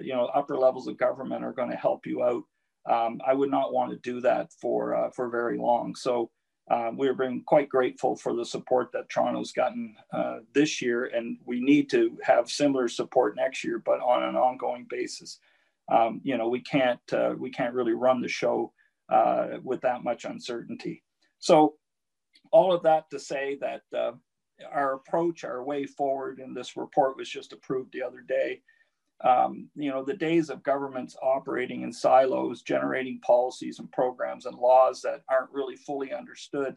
you 0.00 0.12
know, 0.12 0.26
upper 0.26 0.56
levels 0.56 0.86
of 0.86 0.98
government 0.98 1.44
are 1.44 1.52
going 1.52 1.70
to 1.70 1.76
help 1.76 2.06
you 2.06 2.22
out 2.22 2.44
um, 2.88 3.20
I 3.26 3.34
would 3.34 3.50
not 3.50 3.72
want 3.72 3.90
to 3.90 3.98
do 3.98 4.20
that 4.20 4.52
for 4.60 4.94
uh, 4.94 5.10
for 5.10 5.28
very 5.28 5.58
long. 5.58 5.94
So 5.94 6.30
uh, 6.68 6.90
we've 6.96 7.16
been 7.16 7.42
quite 7.42 7.68
grateful 7.68 8.16
for 8.16 8.34
the 8.34 8.44
support 8.44 8.90
that 8.92 9.08
Toronto's 9.08 9.52
gotten 9.52 9.94
uh, 10.12 10.38
this 10.52 10.82
year, 10.82 11.04
and 11.06 11.38
we 11.44 11.60
need 11.60 11.88
to 11.90 12.18
have 12.22 12.50
similar 12.50 12.88
support 12.88 13.36
next 13.36 13.62
year, 13.62 13.80
but 13.84 14.00
on 14.00 14.24
an 14.24 14.34
ongoing 14.34 14.86
basis. 14.90 15.38
Um, 15.88 16.20
you 16.24 16.36
know, 16.36 16.48
we 16.48 16.60
can't 16.60 17.00
uh, 17.12 17.34
we 17.38 17.50
can't 17.50 17.74
really 17.74 17.92
run 17.92 18.20
the 18.20 18.28
show 18.28 18.72
uh, 19.08 19.58
with 19.62 19.80
that 19.82 20.02
much 20.02 20.24
uncertainty. 20.24 21.04
So, 21.38 21.74
all 22.50 22.72
of 22.72 22.82
that 22.82 23.08
to 23.10 23.20
say 23.20 23.58
that 23.60 23.82
uh, 23.96 24.12
our 24.72 24.94
approach, 24.94 25.44
our 25.44 25.62
way 25.62 25.86
forward 25.86 26.40
in 26.40 26.52
this 26.52 26.76
report 26.76 27.16
was 27.16 27.28
just 27.28 27.52
approved 27.52 27.92
the 27.92 28.02
other 28.02 28.20
day. 28.20 28.62
Um, 29.24 29.70
you 29.74 29.90
know, 29.90 30.04
the 30.04 30.14
days 30.14 30.50
of 30.50 30.62
governments 30.62 31.16
operating 31.22 31.82
in 31.82 31.92
silos, 31.92 32.62
generating 32.62 33.20
policies 33.20 33.78
and 33.78 33.90
programs 33.90 34.44
and 34.46 34.56
laws 34.58 35.00
that 35.02 35.22
aren't 35.30 35.52
really 35.52 35.76
fully 35.76 36.12
understood 36.12 36.76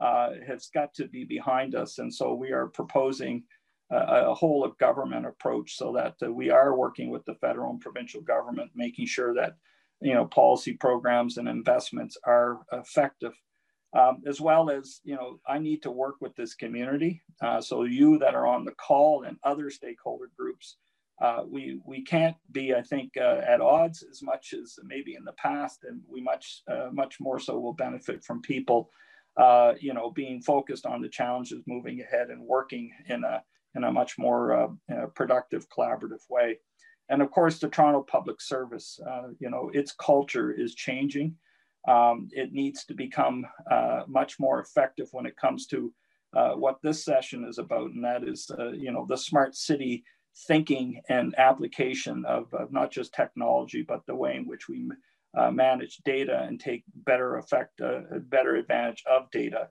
uh, 0.00 0.30
has 0.46 0.68
got 0.74 0.92
to 0.94 1.06
be 1.06 1.24
behind 1.24 1.74
us. 1.74 1.98
And 1.98 2.12
so 2.12 2.34
we 2.34 2.52
are 2.52 2.66
proposing 2.66 3.44
a, 3.90 3.96
a 3.96 4.34
whole 4.34 4.64
of 4.64 4.76
government 4.78 5.26
approach 5.26 5.76
so 5.76 5.92
that 5.92 6.16
uh, 6.24 6.32
we 6.32 6.50
are 6.50 6.76
working 6.76 7.10
with 7.10 7.24
the 7.24 7.34
federal 7.36 7.70
and 7.70 7.80
provincial 7.80 8.20
government, 8.20 8.70
making 8.74 9.06
sure 9.06 9.34
that 9.34 9.56
you 10.02 10.12
know 10.12 10.26
policy 10.26 10.74
programs 10.74 11.38
and 11.38 11.48
investments 11.48 12.16
are 12.24 12.60
effective. 12.72 13.32
Um, 13.96 14.22
as 14.26 14.40
well 14.40 14.68
as 14.68 15.00
you 15.04 15.14
know, 15.14 15.40
I 15.48 15.58
need 15.58 15.82
to 15.84 15.90
work 15.90 16.16
with 16.20 16.34
this 16.36 16.54
community. 16.54 17.22
Uh, 17.40 17.60
so 17.60 17.84
you 17.84 18.18
that 18.18 18.34
are 18.34 18.46
on 18.46 18.64
the 18.64 18.72
call 18.72 19.22
and 19.22 19.38
other 19.44 19.70
stakeholder 19.70 20.30
groups, 20.36 20.76
uh, 21.20 21.42
we 21.48 21.80
we 21.84 22.02
can't 22.02 22.36
be, 22.52 22.74
I 22.74 22.82
think, 22.82 23.16
uh, 23.16 23.40
at 23.46 23.60
odds 23.60 24.04
as 24.10 24.22
much 24.22 24.52
as 24.52 24.78
maybe 24.84 25.14
in 25.14 25.24
the 25.24 25.32
past, 25.32 25.84
and 25.84 26.00
we 26.08 26.20
much 26.20 26.62
uh, 26.70 26.90
much 26.92 27.20
more 27.20 27.38
so 27.38 27.58
will 27.58 27.72
benefit 27.72 28.22
from 28.22 28.42
people, 28.42 28.90
uh, 29.38 29.72
you 29.80 29.94
know, 29.94 30.10
being 30.10 30.42
focused 30.42 30.84
on 30.84 31.00
the 31.00 31.08
challenges, 31.08 31.62
moving 31.66 32.00
ahead, 32.02 32.28
and 32.28 32.42
working 32.42 32.90
in 33.08 33.24
a 33.24 33.42
in 33.74 33.84
a 33.84 33.92
much 33.92 34.18
more 34.18 34.52
uh, 34.52 35.06
productive, 35.14 35.68
collaborative 35.70 36.24
way. 36.28 36.58
And 37.08 37.22
of 37.22 37.30
course, 37.30 37.58
the 37.58 37.68
Toronto 37.68 38.02
Public 38.02 38.40
Service, 38.40 38.98
uh, 39.08 39.28
you 39.38 39.50
know, 39.50 39.70
its 39.72 39.92
culture 39.92 40.50
is 40.50 40.74
changing. 40.74 41.36
Um, 41.88 42.28
it 42.32 42.52
needs 42.52 42.84
to 42.86 42.94
become 42.94 43.46
uh, 43.70 44.02
much 44.08 44.40
more 44.40 44.60
effective 44.60 45.08
when 45.12 45.24
it 45.24 45.36
comes 45.36 45.66
to 45.68 45.92
uh, 46.34 46.52
what 46.54 46.78
this 46.82 47.04
session 47.04 47.46
is 47.48 47.58
about, 47.58 47.92
and 47.92 48.04
that 48.04 48.24
is, 48.24 48.50
uh, 48.58 48.72
you 48.72 48.90
know, 48.90 49.06
the 49.08 49.16
smart 49.16 49.54
city 49.54 50.04
thinking 50.36 51.00
and 51.08 51.34
application 51.38 52.24
of, 52.26 52.52
of, 52.52 52.72
not 52.72 52.90
just 52.90 53.14
technology, 53.14 53.82
but 53.82 54.04
the 54.06 54.14
way 54.14 54.36
in 54.36 54.46
which 54.46 54.68
we 54.68 54.88
uh, 55.36 55.50
manage 55.50 55.98
data 56.04 56.44
and 56.46 56.60
take 56.60 56.84
better 56.94 57.36
effect, 57.36 57.80
uh, 57.80 58.00
better 58.28 58.56
advantage 58.56 59.02
of 59.10 59.30
data. 59.30 59.68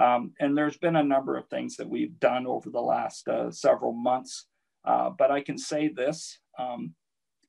Um, 0.00 0.32
and 0.40 0.56
there's 0.56 0.76
been 0.76 0.96
a 0.96 1.02
number 1.02 1.36
of 1.36 1.48
things 1.48 1.76
that 1.76 1.88
we've 1.88 2.18
done 2.18 2.46
over 2.46 2.68
the 2.68 2.80
last 2.80 3.28
uh, 3.28 3.50
several 3.50 3.92
months. 3.92 4.46
Uh, 4.84 5.10
but 5.16 5.30
I 5.30 5.40
can 5.40 5.56
say 5.56 5.88
this 5.88 6.38
um, 6.58 6.94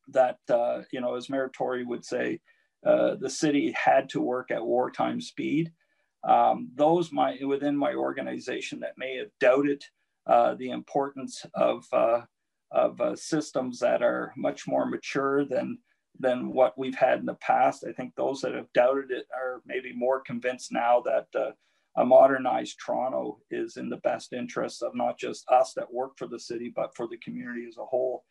that, 0.09 0.37
uh, 0.49 0.83
you 0.91 1.01
know, 1.01 1.15
as 1.15 1.29
Mayor 1.29 1.51
Tory 1.53 1.83
would 1.83 2.05
say, 2.05 2.39
uh, 2.85 3.15
the 3.15 3.29
city 3.29 3.73
had 3.75 4.09
to 4.09 4.21
work 4.21 4.51
at 4.51 4.63
wartime 4.63 5.19
speed. 5.19 5.71
Um, 6.23 6.69
those 6.75 7.11
my, 7.11 7.37
within 7.45 7.75
my 7.75 7.93
organization 7.93 8.79
that 8.81 8.97
may 8.97 9.17
have 9.17 9.29
doubted 9.39 9.83
the 10.27 10.69
importance 10.69 11.45
of, 11.55 11.85
uh, 12.73 12.89
of 12.99 13.19
systems 13.19 13.79
that 13.79 14.01
are 14.01 14.33
much 14.37 14.67
more 14.67 14.85
mature 14.85 15.45
than, 15.45 15.77
than 16.19 16.53
what 16.53 16.77
we've 16.77 16.95
had 16.95 17.19
in 17.19 17.25
the 17.25 17.35
past, 17.35 17.85
I 17.87 17.91
think 17.91 18.13
those 18.15 18.41
that 18.41 18.55
have 18.55 18.71
doubted 18.73 19.11
it 19.11 19.27
are 19.35 19.61
maybe 19.65 19.93
more 19.93 20.21
convinced 20.21 20.71
now 20.71 21.01
that 21.01 21.27
a 21.97 22.05
modernized 22.05 22.77
Toronto 22.79 23.39
is 23.49 23.77
in 23.77 23.89
the 23.89 23.97
best 23.97 24.33
interest 24.33 24.83
of 24.83 24.95
not 24.95 25.17
just 25.17 25.49
us 25.49 25.73
that 25.73 25.93
work 25.93 26.17
for 26.17 26.27
the 26.27 26.39
city, 26.39 26.71
but 26.75 26.95
for 26.95 27.07
the 27.07 27.17
community 27.17 27.65
as 27.67 27.77
a 27.77 27.85
whole. 27.85 28.25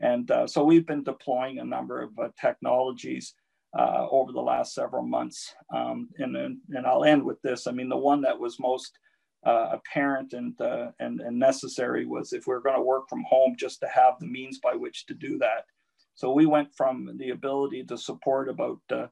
And 0.00 0.30
uh, 0.30 0.46
so 0.46 0.64
we've 0.64 0.86
been 0.86 1.04
deploying 1.04 1.58
a 1.58 1.64
number 1.64 2.00
of 2.00 2.18
uh, 2.18 2.28
technologies 2.40 3.34
uh, 3.78 4.06
over 4.10 4.32
the 4.32 4.40
last 4.40 4.74
several 4.74 5.02
months. 5.02 5.54
Um, 5.74 6.08
and, 6.18 6.34
and 6.36 6.86
I'll 6.86 7.04
end 7.04 7.22
with 7.22 7.40
this. 7.42 7.66
I 7.66 7.72
mean, 7.72 7.90
the 7.90 7.96
one 7.96 8.22
that 8.22 8.38
was 8.38 8.58
most 8.58 8.98
uh, 9.44 9.70
apparent 9.72 10.34
and, 10.34 10.60
uh, 10.60 10.90
and, 11.00 11.20
and 11.20 11.38
necessary 11.38 12.04
was 12.04 12.32
if 12.32 12.46
we 12.46 12.52
we're 12.52 12.60
going 12.60 12.76
to 12.76 12.82
work 12.82 13.08
from 13.08 13.24
home, 13.28 13.54
just 13.58 13.80
to 13.80 13.88
have 13.88 14.14
the 14.20 14.26
means 14.26 14.58
by 14.58 14.74
which 14.74 15.06
to 15.06 15.14
do 15.14 15.38
that. 15.38 15.64
So 16.14 16.32
we 16.32 16.44
went 16.44 16.74
from 16.74 17.16
the 17.16 17.30
ability 17.30 17.84
to 17.84 17.96
support 17.96 18.50
about 18.50 18.80
uh, 18.92 19.06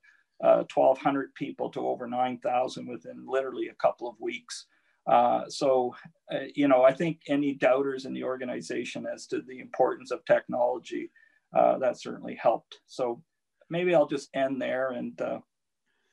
1,200 0.75 0.99
uh, 1.25 1.29
people 1.35 1.71
to 1.71 1.87
over 1.87 2.07
9,000 2.07 2.87
within 2.87 3.25
literally 3.27 3.69
a 3.69 3.75
couple 3.75 4.07
of 4.07 4.21
weeks. 4.21 4.67
Uh, 5.07 5.49
so, 5.49 5.95
uh, 6.31 6.41
you 6.55 6.69
know, 6.69 6.83
I 6.83 6.93
think 6.93 7.21
any 7.29 7.55
doubters 7.55 8.05
in 8.05 8.13
the 8.13 8.25
organization 8.25 9.07
as 9.07 9.27
to 9.29 9.41
the 9.41 9.61
importance 9.61 10.11
of 10.11 10.23
technology, 10.27 11.11
that 11.55 11.99
certainly 11.99 12.35
helped. 12.35 12.81
So 12.87 13.23
maybe 13.71 13.95
I'll 13.95 14.07
just 14.07 14.29
end 14.35 14.61
there 14.61 14.91
and, 14.91 15.19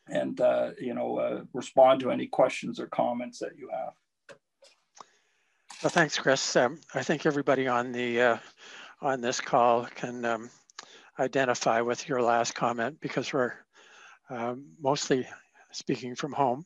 and 0.08 0.40
you 0.80 0.94
know, 0.94 1.46
respond 1.52 2.00
to 2.00 2.12
any 2.12 2.28
questions 2.28 2.80
or 2.80 2.88
comments 2.88 3.40
that 3.40 3.58
you 3.58 3.68
have. 3.74 3.92
Well, 5.86 5.92
thanks, 5.92 6.18
Chris. 6.18 6.56
Um, 6.56 6.82
I 6.96 7.04
think 7.04 7.28
everybody 7.28 7.68
on 7.68 7.92
the 7.92 8.40
on 9.04 9.22
this 9.22 9.40
call 9.40 9.86
can 9.86 10.26
um, 10.26 10.50
identify 11.20 11.82
with 11.82 12.10
your 12.10 12.24
last 12.24 12.56
comment 12.56 13.00
because 13.00 13.32
we're 13.32 13.54
um, 14.32 14.66
mostly 14.82 15.28
speaking 15.72 16.16
from 16.16 16.34
home. 16.34 16.66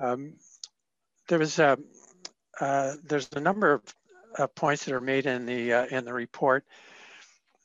Um, 0.00 0.34
there 1.26 1.40
was 1.40 1.58
a, 1.58 1.76
uh, 2.60 2.94
there's 3.02 3.28
a 3.32 3.40
number 3.40 3.72
of 3.72 3.82
uh, 4.38 4.46
points 4.46 4.84
that 4.84 4.94
are 4.94 5.00
made 5.00 5.26
in 5.26 5.44
the 5.44 5.72
uh, 5.72 5.86
in 5.86 6.04
the 6.04 6.14
report 6.14 6.64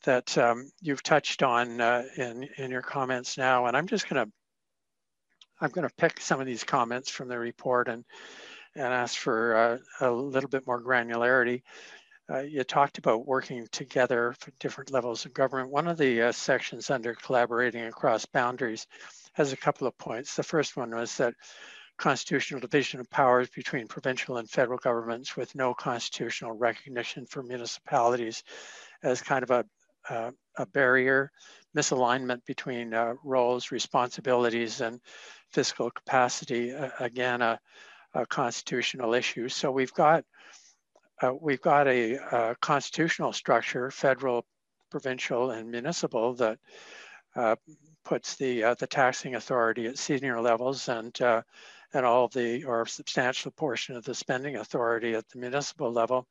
that 0.02 0.36
um, 0.36 0.68
you've 0.80 1.04
touched 1.04 1.44
on 1.44 1.80
uh, 1.80 2.02
in 2.16 2.48
in 2.56 2.72
your 2.72 2.82
comments 2.82 3.38
now, 3.38 3.66
and 3.66 3.76
I'm 3.76 3.86
just 3.86 4.08
gonna 4.08 4.26
I'm 5.60 5.70
gonna 5.70 5.90
pick 5.96 6.18
some 6.20 6.40
of 6.40 6.46
these 6.46 6.64
comments 6.64 7.08
from 7.08 7.28
the 7.28 7.38
report 7.38 7.86
and 7.86 8.04
and 8.76 8.92
ask 8.92 9.18
for 9.18 9.56
uh, 9.56 9.78
a 10.06 10.10
little 10.10 10.48
bit 10.48 10.66
more 10.66 10.82
granularity. 10.82 11.62
Uh, 12.30 12.40
you 12.40 12.62
talked 12.62 12.98
about 12.98 13.26
working 13.26 13.66
together 13.72 14.34
for 14.38 14.52
different 14.60 14.92
levels 14.92 15.24
of 15.24 15.34
government. 15.34 15.70
One 15.70 15.88
of 15.88 15.98
the 15.98 16.22
uh, 16.22 16.32
sections 16.32 16.88
under 16.88 17.14
collaborating 17.14 17.84
across 17.84 18.24
boundaries 18.24 18.86
has 19.32 19.52
a 19.52 19.56
couple 19.56 19.88
of 19.88 19.98
points. 19.98 20.36
The 20.36 20.44
first 20.44 20.76
one 20.76 20.94
was 20.94 21.16
that 21.16 21.34
constitutional 21.98 22.60
division 22.60 23.00
of 23.00 23.10
powers 23.10 23.48
between 23.50 23.88
provincial 23.88 24.36
and 24.36 24.48
federal 24.48 24.78
governments 24.78 25.36
with 25.36 25.54
no 25.54 25.74
constitutional 25.74 26.52
recognition 26.52 27.26
for 27.26 27.42
municipalities 27.42 28.44
as 29.02 29.20
kind 29.20 29.42
of 29.42 29.50
a, 29.50 29.64
uh, 30.08 30.30
a 30.56 30.66
barrier, 30.66 31.32
misalignment 31.76 32.44
between 32.46 32.94
uh, 32.94 33.14
roles, 33.24 33.72
responsibilities, 33.72 34.80
and 34.80 35.00
fiscal 35.50 35.90
capacity. 35.90 36.70
again, 37.00 37.42
a, 37.42 37.58
a 38.14 38.26
constitutional 38.26 39.14
issue. 39.14 39.48
So 39.48 39.70
we've 39.70 39.94
got 39.94 40.24
uh, 41.22 41.32
we've 41.38 41.60
got 41.60 41.86
a, 41.86 42.14
a, 42.14 42.56
constitutional 42.60 43.32
structure, 43.32 43.90
federal, 43.90 44.46
provincial, 44.90 45.50
and 45.50 45.70
municipal, 45.70 46.34
that 46.34 46.58
uh, 47.36 47.56
puts 48.04 48.36
the 48.36 48.64
uh, 48.64 48.74
the 48.74 48.86
taxing 48.86 49.34
authority 49.34 49.86
at 49.86 49.98
senior 49.98 50.40
levels 50.40 50.88
and 50.88 51.20
uh, 51.20 51.42
and 51.92 52.06
all 52.06 52.28
the 52.28 52.64
or 52.64 52.86
substantial 52.86 53.50
portion 53.50 53.96
of 53.96 54.04
the 54.04 54.14
spending 54.14 54.56
authority 54.56 55.14
at 55.14 55.28
the 55.28 55.38
municipal 55.38 55.92
level. 55.92 56.26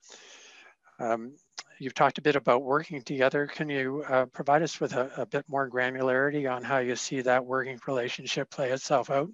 Um, 1.00 1.36
you've 1.80 1.94
talked 1.94 2.18
a 2.18 2.22
bit 2.22 2.36
about 2.36 2.64
working 2.64 3.02
together. 3.02 3.48
Can 3.48 3.70
you 3.70 4.04
uh, 4.08 4.26
provide 4.26 4.64
us 4.64 4.80
with 4.80 4.94
a, 4.94 5.12
a 5.18 5.26
bit 5.26 5.46
more 5.48 5.70
granularity 5.70 6.52
on 6.52 6.64
how 6.64 6.80
you 6.80 6.96
see 6.96 7.22
that 7.22 7.46
working 7.46 7.80
relationship 7.88 8.50
play 8.50 8.72
itself 8.72 9.10
out? 9.10 9.30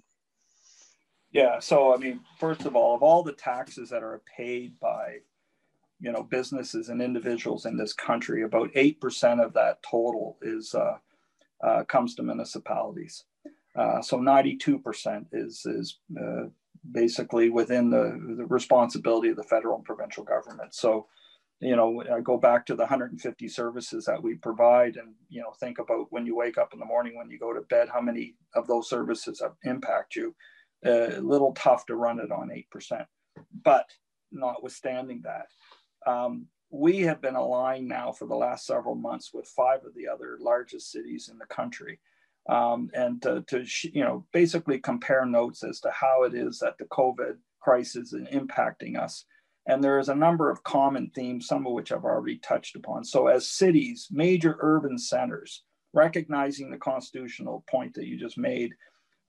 Yeah, 1.32 1.58
so 1.58 1.94
I 1.94 1.98
mean, 1.98 2.20
first 2.38 2.64
of 2.64 2.76
all, 2.76 2.94
of 2.94 3.02
all 3.02 3.22
the 3.22 3.32
taxes 3.32 3.90
that 3.90 4.02
are 4.02 4.22
paid 4.36 4.78
by 4.80 5.18
you 6.00 6.12
know 6.12 6.22
businesses 6.22 6.88
and 6.88 7.00
individuals 7.00 7.66
in 7.66 7.76
this 7.76 7.92
country 7.92 8.42
about 8.42 8.70
8% 8.74 9.44
of 9.44 9.54
that 9.54 9.82
total 9.82 10.36
is 10.42 10.74
uh, 10.74 10.98
uh, 11.66 11.84
comes 11.84 12.14
to 12.14 12.22
municipalities. 12.22 13.24
Uh, 13.74 14.00
so 14.02 14.18
92% 14.18 15.26
is 15.32 15.62
is 15.66 15.98
uh, 16.20 16.44
basically 16.92 17.50
within 17.50 17.90
the, 17.90 18.36
the 18.36 18.46
responsibility 18.46 19.28
of 19.28 19.36
the 19.36 19.42
federal 19.42 19.76
and 19.76 19.84
provincial 19.84 20.24
government. 20.24 20.74
So 20.74 21.06
you 21.60 21.74
know 21.74 22.02
i 22.14 22.20
go 22.20 22.36
back 22.36 22.66
to 22.66 22.74
the 22.74 22.82
150 22.82 23.48
services 23.48 24.04
that 24.04 24.22
we 24.22 24.34
provide 24.34 24.96
and 24.96 25.14
you 25.30 25.40
know 25.40 25.52
think 25.58 25.78
about 25.78 26.06
when 26.10 26.26
you 26.26 26.36
wake 26.36 26.58
up 26.58 26.74
in 26.74 26.78
the 26.78 26.84
morning 26.84 27.16
when 27.16 27.30
you 27.30 27.38
go 27.38 27.52
to 27.52 27.62
bed 27.62 27.88
how 27.92 28.00
many 28.00 28.34
of 28.54 28.66
those 28.66 28.90
services 28.90 29.42
impact 29.64 30.16
you 30.16 30.34
a 30.86 31.20
little 31.20 31.52
tough 31.52 31.86
to 31.86 31.96
run 31.96 32.20
it 32.20 32.30
on 32.30 32.50
8% 32.50 33.06
but 33.64 33.86
notwithstanding 34.32 35.22
that 35.24 35.46
um, 36.10 36.46
we 36.70 37.00
have 37.00 37.20
been 37.20 37.36
aligned 37.36 37.88
now 37.88 38.12
for 38.12 38.26
the 38.26 38.34
last 38.34 38.66
several 38.66 38.94
months 38.94 39.32
with 39.32 39.46
five 39.46 39.84
of 39.84 39.94
the 39.94 40.08
other 40.08 40.38
largest 40.40 40.90
cities 40.90 41.28
in 41.30 41.38
the 41.38 41.46
country. 41.46 42.00
Um, 42.48 42.90
and 42.94 43.20
to, 43.22 43.42
to, 43.48 43.64
you 43.92 44.04
know, 44.04 44.24
basically 44.32 44.78
compare 44.78 45.26
notes 45.26 45.64
as 45.64 45.80
to 45.80 45.90
how 45.90 46.22
it 46.22 46.34
is 46.34 46.60
that 46.60 46.78
the 46.78 46.84
COVID 46.86 47.38
crisis 47.60 48.12
is 48.12 48.28
impacting 48.28 48.98
us. 48.98 49.24
And 49.68 49.82
there 49.82 49.98
is 49.98 50.08
a 50.08 50.14
number 50.14 50.48
of 50.48 50.62
common 50.62 51.10
themes, 51.12 51.48
some 51.48 51.66
of 51.66 51.72
which 51.72 51.90
I've 51.90 52.04
already 52.04 52.38
touched 52.38 52.76
upon. 52.76 53.04
So 53.04 53.26
as 53.26 53.50
cities, 53.50 54.06
major 54.12 54.56
urban 54.60 54.96
centers, 54.96 55.64
recognizing 55.92 56.70
the 56.70 56.78
constitutional 56.78 57.64
point 57.68 57.94
that 57.94 58.06
you 58.06 58.16
just 58.16 58.38
made, 58.38 58.72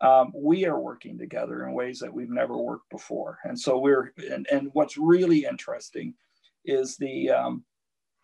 um, 0.02 0.32
we 0.36 0.66
are 0.66 0.80
working 0.80 1.18
together 1.18 1.66
in 1.66 1.74
ways 1.74 2.00
that 2.00 2.14
we've 2.14 2.30
never 2.30 2.56
worked 2.58 2.90
before. 2.90 3.40
And 3.44 3.60
so 3.60 3.80
we're, 3.80 4.14
and, 4.32 4.48
and 4.52 4.70
what's 4.74 4.98
really 4.98 5.46
interesting 5.46 6.14
is 6.66 6.98
the 6.98 7.32
um, 7.32 7.64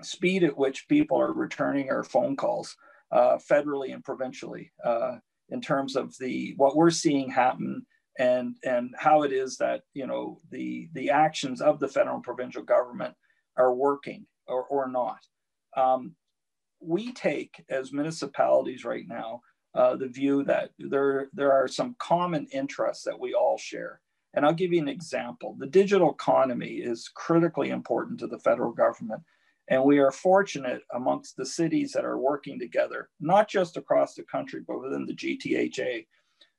speed 0.02 0.44
at 0.44 0.58
which 0.58 0.88
people 0.88 1.20
are 1.20 1.34
returning 1.34 1.90
our 1.90 2.04
phone 2.04 2.36
calls 2.36 2.76
uh, 3.12 3.38
federally 3.38 3.94
and 3.94 4.04
provincially 4.04 4.72
uh, 4.84 5.18
in 5.50 5.62
terms 5.62 5.96
of 5.96 6.16
the 6.20 6.54
what 6.58 6.76
we're 6.76 6.90
seeing 6.90 7.30
happen 7.30 7.86
and 8.20 8.56
and 8.64 8.94
how 8.98 9.24
it 9.24 9.32
is 9.32 9.58
that 9.58 9.82
you 9.94 10.06
know 10.06 10.40
the 10.52 10.90
the 10.94 11.10
actions 11.10 11.62
of 11.62 11.80
the 11.80 11.88
federal 11.88 12.16
and 12.16 12.24
provincial 12.24 12.64
government 12.64 13.14
are 13.58 13.74
working 13.74 14.26
or, 14.48 14.64
or 14.66 14.90
not. 14.90 15.20
Um, 15.76 16.16
we 16.80 17.14
take 17.14 17.64
as 17.70 17.94
municipalities 17.94 18.84
right 18.84 19.06
now 19.08 19.42
uh, 19.76 19.96
the 19.96 20.08
view 20.08 20.44
that 20.44 20.72
there, 20.78 21.30
there 21.34 21.52
are 21.52 21.68
some 21.68 21.96
common 22.00 22.48
interests 22.52 23.04
that 23.04 23.20
we 23.20 23.34
all 23.34 23.58
share. 23.58 24.02
And 24.34 24.46
I'll 24.46 24.54
give 24.54 24.74
you 24.74 24.82
an 24.82 24.88
example. 24.88 25.56
The 25.60 25.68
digital 25.68 26.12
economy 26.12 26.78
is 26.78 27.10
critically 27.14 27.70
important 27.70 28.20
to 28.20 28.28
the 28.28 28.40
federal 28.40 28.72
government. 28.72 29.22
And 29.70 29.84
we 29.84 30.00
are 30.00 30.12
fortunate 30.12 30.82
amongst 30.94 31.38
the 31.38 31.46
cities 31.46 31.94
that 31.94 32.04
are 32.04 32.18
working 32.18 32.60
together, 32.60 33.10
not 33.20 33.48
just 33.48 33.78
across 33.78 34.16
the 34.16 34.24
country, 34.24 34.62
but 34.68 34.82
within 34.82 35.06
the 35.06 35.16
GTHA. 35.16 36.06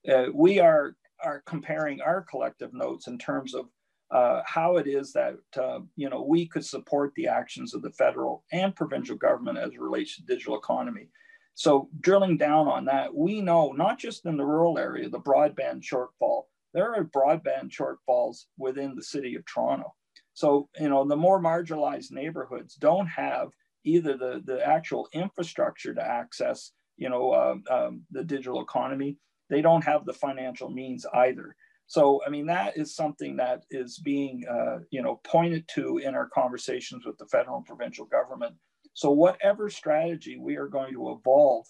Uh, 0.09 0.31
we 0.33 0.61
are, 0.61 0.97
are 1.23 1.43
comparing 1.47 2.01
our 2.01 2.23
collective 2.23 2.73
notes 2.73 3.07
in 3.07 3.19
terms 3.19 3.55
of 3.55 3.67
uh, 4.11 4.43
how 4.47 4.77
it 4.77 4.87
is 4.87 5.13
that 5.13 5.37
uh, 5.61 5.81
you 5.97 6.09
know 6.09 6.23
we 6.23 6.47
could 6.47 6.65
support 6.65 7.13
the 7.17 7.27
actions 7.27 7.75
of 7.75 7.83
the 7.83 7.91
federal 7.91 8.45
and 8.53 8.77
provincial 8.77 9.17
government 9.17 9.59
as 9.59 9.73
it 9.73 9.81
relates 9.81 10.17
to 10.17 10.23
digital 10.23 10.57
economy. 10.57 11.09
So 11.55 11.89
drilling 12.01 12.37
down 12.37 12.67
on 12.67 12.85
that, 12.87 13.15
we 13.15 13.41
know 13.41 13.73
not 13.73 13.99
just 13.99 14.27
in 14.27 14.37
the 14.37 14.45
rural 14.45 14.79
area, 14.79 15.09
the 15.09 15.21
broadband 15.21 15.83
shortfall, 15.83 16.45
there 16.73 16.93
are 16.95 17.05
broadband 17.05 17.71
shortfalls 17.71 18.47
within 18.59 18.97
the 18.97 19.03
city 19.03 19.37
of 19.37 19.45
Toronto. 19.47 19.95
So, 20.35 20.69
you 20.81 20.89
know, 20.89 21.07
the 21.07 21.17
more 21.17 21.41
marginalized 21.41 22.11
neighborhoods 22.11 22.75
don't 22.75 23.07
have 23.07 23.53
either 23.85 24.17
the, 24.17 24.43
the 24.45 24.67
actual 24.67 25.09
infrastructure 25.13 25.95
to 25.95 26.03
access, 26.03 26.73
you 26.97 27.09
know, 27.09 27.31
uh, 27.31 27.57
um, 27.73 28.03
the 28.11 28.25
digital 28.25 28.61
economy. 28.61 29.17
They 29.49 29.63
don't 29.63 29.85
have 29.85 30.05
the 30.05 30.13
financial 30.13 30.71
means 30.71 31.07
either. 31.15 31.55
So, 31.87 32.21
I 32.27 32.31
mean, 32.31 32.47
that 32.47 32.77
is 32.77 32.97
something 32.97 33.37
that 33.37 33.63
is 33.71 33.99
being, 33.99 34.45
uh, 34.51 34.79
you 34.91 35.03
know, 35.03 35.21
pointed 35.23 35.69
to 35.75 35.99
in 35.99 36.15
our 36.15 36.29
conversations 36.35 37.05
with 37.07 37.19
the 37.19 37.27
federal 37.27 37.59
and 37.59 37.67
provincial 37.67 38.07
government 38.07 38.57
so 38.95 39.11
whatever 39.11 39.69
strategy 39.69 40.39
we 40.39 40.57
are 40.57 40.69
going 40.69 40.95
to 40.95 41.11
evolve, 41.11 41.67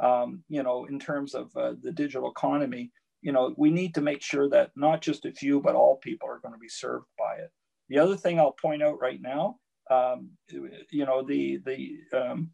um, 0.00 0.42
you 0.48 0.62
know, 0.62 0.86
in 0.86 0.98
terms 0.98 1.34
of 1.34 1.54
uh, 1.56 1.74
the 1.82 1.92
digital 1.92 2.30
economy, 2.30 2.92
you 3.20 3.32
know, 3.32 3.52
we 3.56 3.70
need 3.70 3.94
to 3.96 4.00
make 4.00 4.22
sure 4.22 4.48
that 4.48 4.70
not 4.76 5.02
just 5.02 5.24
a 5.26 5.32
few, 5.32 5.60
but 5.60 5.74
all 5.74 5.96
people 5.96 6.28
are 6.28 6.38
going 6.38 6.54
to 6.54 6.58
be 6.58 6.68
served 6.68 7.06
by 7.18 7.34
it. 7.34 7.50
The 7.88 7.98
other 7.98 8.16
thing 8.16 8.38
I'll 8.38 8.52
point 8.52 8.82
out 8.82 9.00
right 9.00 9.20
now, 9.20 9.56
um, 9.90 10.30
you 10.50 11.04
know, 11.04 11.22
the 11.22 11.58
the 11.64 11.98
um, 12.16 12.50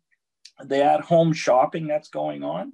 the 0.61 0.83
at-home 0.83 1.33
shopping 1.33 1.87
that's 1.87 2.09
going 2.09 2.43
on. 2.43 2.73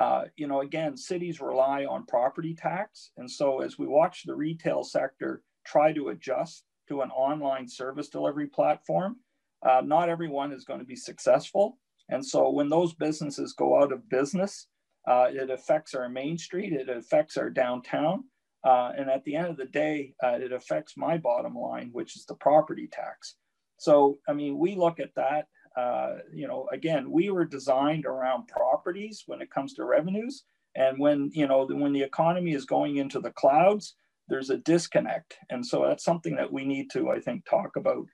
Uh, 0.00 0.24
you 0.36 0.46
know, 0.46 0.60
again, 0.60 0.96
cities 0.96 1.40
rely 1.40 1.84
on 1.84 2.06
property 2.06 2.54
tax, 2.54 3.10
and 3.16 3.30
so 3.30 3.60
as 3.60 3.78
we 3.78 3.86
watch 3.86 4.22
the 4.24 4.34
retail 4.34 4.84
sector 4.84 5.42
try 5.64 5.92
to 5.92 6.08
adjust 6.08 6.64
to 6.88 7.00
an 7.00 7.10
online 7.10 7.66
service 7.66 8.08
delivery 8.08 8.46
platform, 8.46 9.16
uh, 9.62 9.82
not 9.84 10.08
everyone 10.08 10.52
is 10.52 10.64
going 10.64 10.80
to 10.80 10.86
be 10.86 10.96
successful. 10.96 11.78
And 12.08 12.24
so 12.24 12.50
when 12.50 12.68
those 12.68 12.94
businesses 12.94 13.52
go 13.52 13.82
out 13.82 13.92
of 13.92 14.08
business, 14.08 14.68
uh, 15.08 15.28
it 15.30 15.50
affects 15.50 15.94
our 15.94 16.08
main 16.08 16.38
street, 16.38 16.72
it 16.72 16.88
affects 16.88 17.36
our 17.36 17.50
downtown. 17.50 18.24
Uh, 18.64 18.92
and 18.98 19.08
at 19.08 19.22
the 19.24 19.36
end 19.36 19.46
of 19.46 19.56
the 19.56 19.66
day, 19.66 20.12
uh, 20.24 20.38
it 20.40 20.52
affects 20.52 20.96
my 20.96 21.16
bottom 21.16 21.54
line, 21.54 21.90
which 21.92 22.16
is 22.16 22.24
the 22.26 22.34
property 22.34 22.88
tax. 22.90 23.36
So, 23.78 24.18
I 24.28 24.32
mean, 24.32 24.58
we 24.58 24.74
look 24.74 24.98
at 24.98 25.14
that. 25.14 25.46
Uh, 25.76 26.18
you 26.32 26.48
know, 26.48 26.68
again, 26.72 27.10
we 27.10 27.30
were 27.30 27.44
designed 27.44 28.06
around 28.06 28.48
properties 28.48 29.24
when 29.26 29.40
it 29.40 29.50
comes 29.50 29.74
to 29.74 29.84
revenues. 29.84 30.44
And 30.74 30.98
when, 30.98 31.30
you 31.32 31.46
know, 31.46 31.66
when 31.66 31.92
the 31.92 32.02
economy 32.02 32.54
is 32.54 32.64
going 32.64 32.96
into 32.96 33.20
the 33.20 33.30
clouds, 33.30 33.94
there's 34.28 34.50
a 34.50 34.58
disconnect. 34.58 35.36
And 35.50 35.64
so 35.64 35.84
that's 35.86 36.04
something 36.04 36.34
that 36.36 36.52
we 36.52 36.64
need 36.64 36.90
to, 36.90 37.10
I 37.10 37.20
think, 37.20 37.44
talk 37.44 37.76
about 37.76 38.06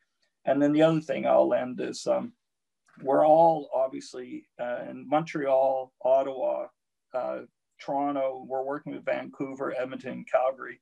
and 0.45 0.61
then 0.61 0.73
the 0.73 0.83
other 0.83 1.01
thing 1.01 1.27
I'll 1.27 1.55
end 1.55 1.81
is 1.81 2.07
um, 2.07 2.33
we're 3.03 3.27
all 3.27 3.71
obviously 3.75 4.47
uh, 4.61 4.81
in 4.91 5.09
Montreal, 5.09 5.93
Ottawa, 6.05 6.67
uh, 7.15 7.41
Toronto, 7.81 8.45
we're 8.47 8.65
working 8.65 8.95
with 8.95 9.05
Vancouver, 9.05 9.75
Edmonton, 9.77 10.25
Calgary. 10.31 10.81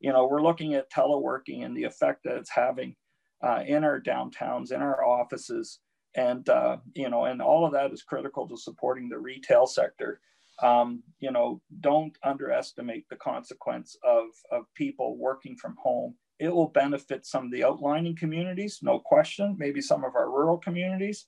You 0.00 0.12
know, 0.12 0.26
we're 0.26 0.42
looking 0.42 0.74
at 0.74 0.90
teleworking 0.90 1.64
and 1.64 1.76
the 1.76 1.84
effect 1.84 2.24
that 2.24 2.36
it's 2.36 2.50
having 2.50 2.94
uh, 3.42 3.62
in 3.66 3.84
our 3.84 4.00
downtowns, 4.00 4.72
in 4.72 4.80
our 4.80 5.04
offices. 5.04 5.80
And, 6.14 6.48
uh, 6.48 6.78
you 6.94 7.10
know, 7.10 7.24
and 7.24 7.42
all 7.42 7.66
of 7.66 7.72
that 7.72 7.92
is 7.92 8.02
critical 8.02 8.48
to 8.48 8.56
supporting 8.56 9.08
the 9.08 9.18
retail 9.18 9.66
sector. 9.66 10.20
Um, 10.62 11.02
you 11.20 11.30
know, 11.30 11.60
don't 11.80 12.16
underestimate 12.22 13.08
the 13.08 13.16
consequence 13.16 13.96
of, 14.02 14.26
of 14.50 14.64
people 14.74 15.18
working 15.18 15.56
from 15.56 15.76
home 15.82 16.14
it 16.38 16.48
will 16.48 16.68
benefit 16.68 17.26
some 17.26 17.46
of 17.46 17.50
the 17.50 17.64
outlying 17.64 18.14
communities, 18.16 18.80
no 18.82 18.98
question, 18.98 19.56
maybe 19.58 19.80
some 19.80 20.04
of 20.04 20.14
our 20.14 20.30
rural 20.30 20.58
communities, 20.58 21.26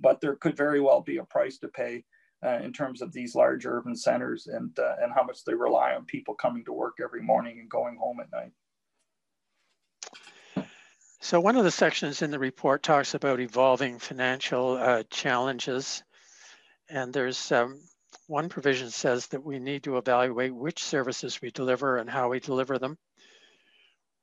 but 0.00 0.20
there 0.20 0.36
could 0.36 0.56
very 0.56 0.80
well 0.80 1.00
be 1.00 1.18
a 1.18 1.24
price 1.24 1.58
to 1.58 1.68
pay 1.68 2.04
uh, 2.44 2.58
in 2.62 2.72
terms 2.72 3.02
of 3.02 3.12
these 3.12 3.34
large 3.34 3.66
urban 3.66 3.94
centers 3.94 4.46
and, 4.46 4.78
uh, 4.78 4.94
and 5.00 5.12
how 5.12 5.22
much 5.22 5.44
they 5.44 5.54
rely 5.54 5.94
on 5.94 6.04
people 6.04 6.34
coming 6.34 6.64
to 6.64 6.72
work 6.72 6.96
every 7.02 7.22
morning 7.22 7.58
and 7.60 7.68
going 7.68 7.96
home 7.96 8.18
at 8.20 8.32
night. 8.32 8.52
So 11.22 11.38
one 11.38 11.56
of 11.56 11.64
the 11.64 11.70
sections 11.70 12.22
in 12.22 12.30
the 12.30 12.38
report 12.38 12.82
talks 12.82 13.12
about 13.14 13.40
evolving 13.40 13.98
financial 13.98 14.78
uh, 14.78 15.02
challenges. 15.10 16.02
And 16.88 17.12
there's 17.12 17.52
um, 17.52 17.78
one 18.26 18.48
provision 18.48 18.90
says 18.90 19.26
that 19.28 19.44
we 19.44 19.58
need 19.58 19.82
to 19.84 19.98
evaluate 19.98 20.54
which 20.54 20.82
services 20.82 21.40
we 21.42 21.50
deliver 21.50 21.98
and 21.98 22.08
how 22.08 22.30
we 22.30 22.40
deliver 22.40 22.78
them. 22.78 22.96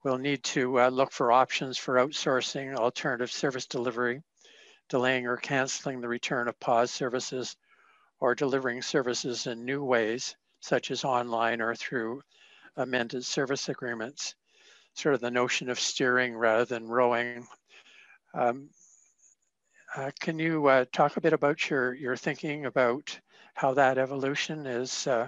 We'll 0.07 0.17
need 0.17 0.41
to 0.55 0.79
uh, 0.79 0.87
look 0.87 1.11
for 1.11 1.33
options 1.33 1.77
for 1.77 1.95
outsourcing 1.95 2.73
alternative 2.73 3.29
service 3.29 3.65
delivery, 3.65 4.23
delaying 4.87 5.27
or 5.27 5.35
canceling 5.35 5.99
the 5.99 6.07
return 6.07 6.47
of 6.47 6.57
pause 6.61 6.91
services, 6.91 7.57
or 8.21 8.33
delivering 8.33 8.81
services 8.81 9.47
in 9.47 9.65
new 9.65 9.83
ways, 9.83 10.33
such 10.61 10.91
as 10.91 11.03
online 11.03 11.59
or 11.59 11.75
through 11.75 12.21
amended 12.77 13.25
service 13.25 13.67
agreements. 13.67 14.33
Sort 14.93 15.13
of 15.13 15.19
the 15.19 15.29
notion 15.29 15.69
of 15.69 15.77
steering 15.77 16.37
rather 16.37 16.63
than 16.63 16.87
rowing. 16.87 17.45
Um, 18.33 18.69
uh, 19.93 20.11
can 20.21 20.39
you 20.39 20.67
uh, 20.67 20.85
talk 20.93 21.17
a 21.17 21.21
bit 21.21 21.33
about 21.33 21.69
your, 21.69 21.93
your 21.93 22.15
thinking 22.15 22.65
about 22.65 23.19
how 23.55 23.73
that 23.73 23.97
evolution 23.97 24.67
is, 24.67 25.05
uh, 25.05 25.27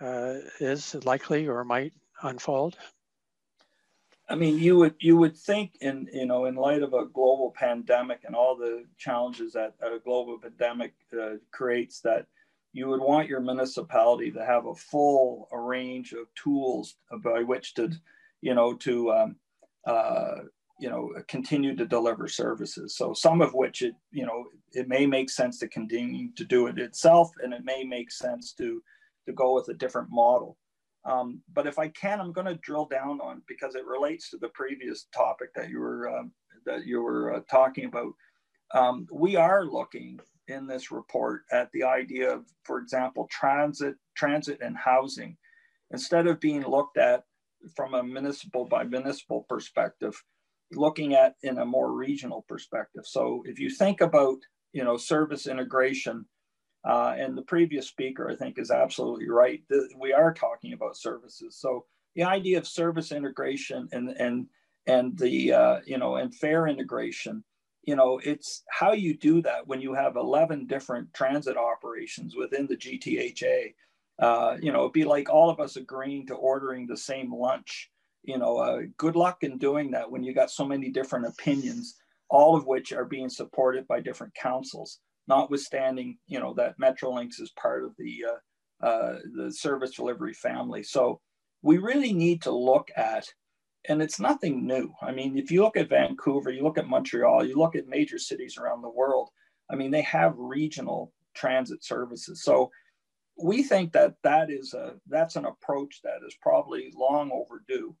uh 0.00 0.36
is 0.58 0.94
likely 1.04 1.48
or 1.48 1.64
might 1.64 1.92
unfold? 2.22 2.78
I 4.30 4.36
mean, 4.36 4.58
you 4.58 4.76
would 4.76 4.94
you 5.00 5.16
would 5.16 5.36
think 5.36 5.76
in 5.80 6.08
you 6.12 6.24
know 6.24 6.44
in 6.44 6.54
light 6.54 6.82
of 6.82 6.94
a 6.94 7.06
global 7.06 7.52
pandemic 7.54 8.20
and 8.24 8.36
all 8.36 8.56
the 8.56 8.84
challenges 8.96 9.54
that 9.54 9.74
a 9.82 9.98
global 9.98 10.38
pandemic 10.38 10.94
uh, 11.20 11.34
creates 11.50 12.00
that 12.02 12.26
you 12.72 12.86
would 12.86 13.00
want 13.00 13.28
your 13.28 13.40
municipality 13.40 14.30
to 14.30 14.44
have 14.44 14.66
a 14.66 14.74
full 14.74 15.48
range 15.52 16.12
of 16.12 16.32
tools 16.36 16.94
by 17.24 17.42
which 17.42 17.74
to 17.74 17.90
you 18.40 18.54
know 18.54 18.74
to 18.74 19.10
um, 19.10 19.36
uh, 19.84 20.36
you 20.78 20.88
know 20.88 21.12
continue 21.26 21.74
to 21.74 21.84
deliver 21.84 22.28
services. 22.28 22.96
So 22.96 23.12
some 23.12 23.42
of 23.42 23.52
which 23.52 23.82
it 23.82 23.96
you 24.12 24.26
know 24.26 24.46
it 24.72 24.86
may 24.86 25.06
make 25.06 25.28
sense 25.28 25.58
to 25.58 25.66
continue 25.66 26.32
to 26.36 26.44
do 26.44 26.68
it 26.68 26.78
itself, 26.78 27.32
and 27.42 27.52
it 27.52 27.64
may 27.64 27.82
make 27.82 28.12
sense 28.12 28.52
to 28.54 28.80
to 29.26 29.32
go 29.32 29.56
with 29.56 29.68
a 29.70 29.74
different 29.74 30.08
model. 30.08 30.56
Um, 31.04 31.40
but 31.52 31.66
if 31.66 31.78
I 31.78 31.88
can, 31.88 32.20
I'm 32.20 32.32
going 32.32 32.46
to 32.46 32.56
drill 32.56 32.86
down 32.86 33.20
on 33.20 33.42
because 33.48 33.74
it 33.74 33.86
relates 33.86 34.30
to 34.30 34.38
the 34.38 34.50
previous 34.50 35.06
topic 35.14 35.54
that 35.54 35.70
you 35.70 35.80
were 35.80 36.08
um, 36.08 36.32
that 36.66 36.84
you 36.84 37.02
were 37.02 37.34
uh, 37.34 37.40
talking 37.50 37.86
about. 37.86 38.12
Um, 38.74 39.06
we 39.12 39.36
are 39.36 39.64
looking 39.64 40.20
in 40.48 40.66
this 40.66 40.90
report 40.90 41.42
at 41.52 41.70
the 41.72 41.84
idea 41.84 42.32
of, 42.32 42.44
for 42.64 42.78
example, 42.78 43.28
transit, 43.30 43.94
transit 44.16 44.58
and 44.60 44.76
housing, 44.76 45.36
instead 45.90 46.26
of 46.26 46.40
being 46.40 46.62
looked 46.62 46.98
at 46.98 47.24
from 47.74 47.94
a 47.94 48.02
municipal 48.02 48.64
by 48.64 48.84
municipal 48.84 49.46
perspective, 49.48 50.22
looking 50.72 51.14
at 51.14 51.34
in 51.42 51.58
a 51.58 51.64
more 51.64 51.92
regional 51.92 52.44
perspective. 52.48 53.04
So 53.06 53.42
if 53.46 53.58
you 53.58 53.70
think 53.70 54.00
about, 54.00 54.38
you 54.72 54.84
know, 54.84 54.96
service 54.96 55.46
integration 55.46 56.26
uh, 56.84 57.14
and 57.18 57.36
the 57.36 57.42
previous 57.42 57.88
speaker, 57.88 58.30
I 58.30 58.36
think, 58.36 58.58
is 58.58 58.70
absolutely 58.70 59.28
right. 59.28 59.62
We 59.98 60.12
are 60.12 60.32
talking 60.32 60.72
about 60.72 60.96
services. 60.96 61.56
So 61.56 61.84
the 62.14 62.24
idea 62.24 62.58
of 62.58 62.66
service 62.66 63.12
integration 63.12 63.88
and 63.92 64.10
and 64.10 64.46
and 64.86 65.16
the 65.18 65.52
uh, 65.52 65.80
you 65.84 65.98
know 65.98 66.16
and 66.16 66.34
fair 66.34 66.66
integration 66.66 67.44
you 67.82 67.96
know, 67.96 68.20
it's 68.22 68.62
how 68.68 68.92
you 68.92 69.16
do 69.16 69.42
that 69.42 69.66
when 69.66 69.80
you 69.80 69.94
have 69.94 70.16
11 70.16 70.66
different 70.66 71.12
transit 71.14 71.56
operations 71.56 72.36
within 72.36 72.66
the 72.66 72.76
GTHA. 72.76 73.74
Uh, 74.18 74.56
you 74.60 74.70
know, 74.70 74.80
it'd 74.80 74.92
be 74.92 75.04
like 75.04 75.30
all 75.30 75.48
of 75.48 75.60
us 75.60 75.76
agreeing 75.76 76.26
to 76.26 76.34
ordering 76.34 76.86
the 76.86 76.96
same 76.96 77.34
lunch. 77.34 77.90
You 78.22 78.36
know, 78.36 78.58
uh, 78.58 78.82
good 78.98 79.16
luck 79.16 79.38
in 79.42 79.56
doing 79.56 79.90
that 79.92 80.10
when 80.10 80.22
you 80.22 80.34
got 80.34 80.50
so 80.50 80.64
many 80.66 80.90
different 80.90 81.26
opinions, 81.26 81.96
all 82.28 82.54
of 82.54 82.66
which 82.66 82.92
are 82.92 83.06
being 83.06 83.30
supported 83.30 83.88
by 83.88 84.00
different 84.00 84.34
councils. 84.34 85.00
Notwithstanding, 85.28 86.18
you 86.26 86.40
know, 86.40 86.54
that 86.54 86.78
Metrolinx 86.78 87.40
is 87.40 87.52
part 87.60 87.84
of 87.84 87.94
the 87.98 88.24
uh, 88.28 88.86
uh 88.86 89.18
the 89.34 89.52
service 89.52 89.92
delivery 89.92 90.34
family. 90.34 90.82
So 90.82 91.20
we 91.62 91.78
really 91.78 92.12
need 92.12 92.42
to 92.42 92.50
look 92.50 92.90
at 92.96 93.26
and 93.88 94.02
it's 94.02 94.20
nothing 94.20 94.66
new. 94.66 94.92
I 95.00 95.12
mean, 95.12 95.38
if 95.38 95.50
you 95.50 95.62
look 95.62 95.76
at 95.76 95.88
Vancouver, 95.88 96.50
you 96.50 96.62
look 96.62 96.78
at 96.78 96.88
Montreal, 96.88 97.46
you 97.46 97.56
look 97.56 97.74
at 97.74 97.88
major 97.88 98.18
cities 98.18 98.58
around 98.58 98.82
the 98.82 98.90
world, 98.90 99.30
I 99.70 99.76
mean, 99.76 99.90
they 99.90 100.02
have 100.02 100.34
regional 100.36 101.12
transit 101.34 101.82
services. 101.84 102.42
So 102.42 102.70
we 103.42 103.62
think 103.62 103.92
that 103.92 104.14
that 104.22 104.50
is 104.50 104.74
a 104.74 104.94
that's 105.08 105.36
an 105.36 105.46
approach 105.46 106.00
that 106.04 106.18
is 106.26 106.36
probably 106.42 106.92
long 106.94 107.30
overdue 107.32 107.94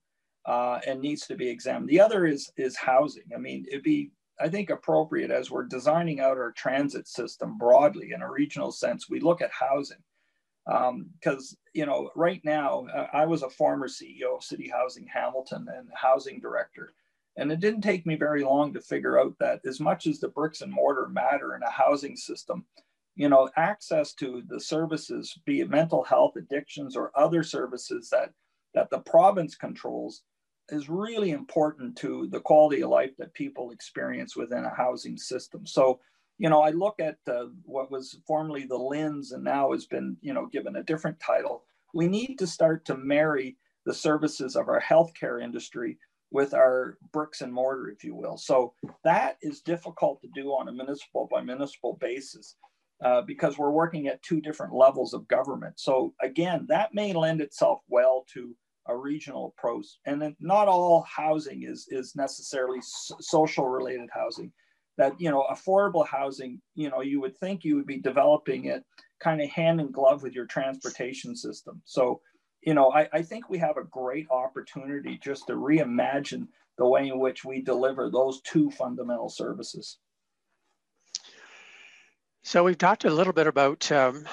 uh, 0.44 0.80
and 0.86 1.00
needs 1.00 1.26
to 1.28 1.36
be 1.36 1.48
examined. 1.48 1.88
The 1.88 2.00
other 2.00 2.26
is 2.26 2.50
is 2.56 2.76
housing. 2.76 3.24
I 3.34 3.38
mean, 3.38 3.64
it'd 3.70 3.82
be 3.82 4.10
I 4.40 4.48
think 4.48 4.70
appropriate 4.70 5.30
as 5.30 5.50
we're 5.50 5.64
designing 5.64 6.20
out 6.20 6.38
our 6.38 6.52
transit 6.52 7.06
system 7.06 7.58
broadly 7.58 8.12
in 8.12 8.22
a 8.22 8.30
regional 8.30 8.72
sense. 8.72 9.08
We 9.08 9.20
look 9.20 9.42
at 9.42 9.50
housing 9.50 10.02
because 10.64 11.52
um, 11.52 11.58
you 11.72 11.86
know 11.86 12.10
right 12.14 12.40
now 12.44 12.86
uh, 12.94 13.06
i 13.12 13.24
was 13.24 13.42
a 13.42 13.50
former 13.50 13.88
ceo 13.88 14.36
of 14.36 14.44
city 14.44 14.68
housing 14.68 15.06
hamilton 15.06 15.66
and 15.74 15.88
housing 15.94 16.38
director 16.40 16.92
and 17.36 17.50
it 17.50 17.60
didn't 17.60 17.80
take 17.80 18.04
me 18.06 18.14
very 18.14 18.44
long 18.44 18.72
to 18.72 18.80
figure 18.80 19.18
out 19.18 19.34
that 19.38 19.60
as 19.66 19.80
much 19.80 20.06
as 20.06 20.20
the 20.20 20.28
bricks 20.28 20.60
and 20.60 20.72
mortar 20.72 21.08
matter 21.08 21.54
in 21.56 21.62
a 21.62 21.70
housing 21.70 22.16
system 22.16 22.64
you 23.16 23.28
know 23.28 23.48
access 23.56 24.12
to 24.12 24.42
the 24.48 24.60
services 24.60 25.38
be 25.46 25.60
it 25.60 25.70
mental 25.70 26.04
health 26.04 26.36
addictions 26.36 26.94
or 26.94 27.10
other 27.14 27.42
services 27.42 28.10
that 28.10 28.30
that 28.74 28.90
the 28.90 28.98
province 29.00 29.56
controls 29.56 30.22
is 30.72 30.88
really 30.88 31.30
important 31.30 31.96
to 31.96 32.28
the 32.30 32.40
quality 32.40 32.82
of 32.82 32.90
life 32.90 33.16
that 33.18 33.34
people 33.34 33.70
experience 33.70 34.36
within 34.36 34.64
a 34.64 34.74
housing 34.74 35.16
system 35.16 35.66
so 35.66 36.00
you 36.40 36.48
know, 36.48 36.62
I 36.62 36.70
look 36.70 37.00
at 37.00 37.18
uh, 37.30 37.48
what 37.64 37.90
was 37.90 38.18
formerly 38.26 38.64
the 38.64 38.78
LHINs 38.78 39.32
and 39.32 39.44
now 39.44 39.72
has 39.72 39.84
been, 39.84 40.16
you 40.22 40.32
know, 40.32 40.46
given 40.46 40.76
a 40.76 40.82
different 40.82 41.20
title. 41.20 41.64
We 41.92 42.08
need 42.08 42.38
to 42.38 42.46
start 42.46 42.86
to 42.86 42.96
marry 42.96 43.58
the 43.84 43.92
services 43.92 44.56
of 44.56 44.68
our 44.68 44.80
healthcare 44.80 45.42
industry 45.44 45.98
with 46.30 46.54
our 46.54 46.96
bricks 47.12 47.42
and 47.42 47.52
mortar, 47.52 47.90
if 47.90 48.02
you 48.02 48.14
will. 48.14 48.38
So 48.38 48.72
that 49.04 49.36
is 49.42 49.60
difficult 49.60 50.22
to 50.22 50.28
do 50.34 50.48
on 50.48 50.68
a 50.68 50.72
municipal 50.72 51.28
by 51.30 51.42
municipal 51.42 51.98
basis 52.00 52.56
uh, 53.04 53.20
because 53.20 53.58
we're 53.58 53.70
working 53.70 54.06
at 54.06 54.22
two 54.22 54.40
different 54.40 54.72
levels 54.72 55.12
of 55.12 55.28
government. 55.28 55.78
So 55.78 56.14
again, 56.22 56.64
that 56.70 56.94
may 56.94 57.12
lend 57.12 57.42
itself 57.42 57.80
well 57.86 58.24
to 58.32 58.56
a 58.86 58.96
regional 58.96 59.54
approach. 59.56 59.86
And 60.06 60.20
then 60.20 60.36
not 60.40 60.68
all 60.68 61.02
housing 61.02 61.64
is, 61.64 61.86
is 61.90 62.16
necessarily 62.16 62.78
social 62.82 63.68
related 63.68 64.08
housing. 64.12 64.52
That 64.98 65.18
you 65.18 65.30
know 65.30 65.46
affordable 65.50 66.06
housing 66.06 66.60
you 66.74 66.90
know 66.90 67.00
you 67.00 67.22
would 67.22 67.34
think 67.38 67.64
you 67.64 67.76
would 67.76 67.86
be 67.86 68.00
developing 68.00 68.66
it 68.66 68.84
kind 69.18 69.40
of 69.40 69.48
hand 69.48 69.80
in 69.80 69.92
glove 69.92 70.22
with 70.22 70.34
your 70.34 70.44
transportation 70.44 71.34
system. 71.34 71.80
So 71.86 72.20
you 72.60 72.74
know 72.74 72.92
I, 72.92 73.08
I 73.10 73.22
think 73.22 73.48
we 73.48 73.56
have 73.58 73.78
a 73.78 73.84
great 73.84 74.26
opportunity 74.30 75.18
just 75.22 75.46
to 75.46 75.54
reimagine 75.54 76.48
the 76.76 76.86
way 76.86 77.08
in 77.08 77.18
which 77.18 77.46
we 77.46 77.62
deliver 77.62 78.10
those 78.10 78.42
two 78.42 78.70
fundamental 78.72 79.30
services. 79.30 79.98
So 82.42 82.64
we've 82.64 82.78
talked 82.78 83.04
a 83.04 83.10
little 83.10 83.32
bit 83.32 83.46
about 83.46 83.90
um, 83.92 84.26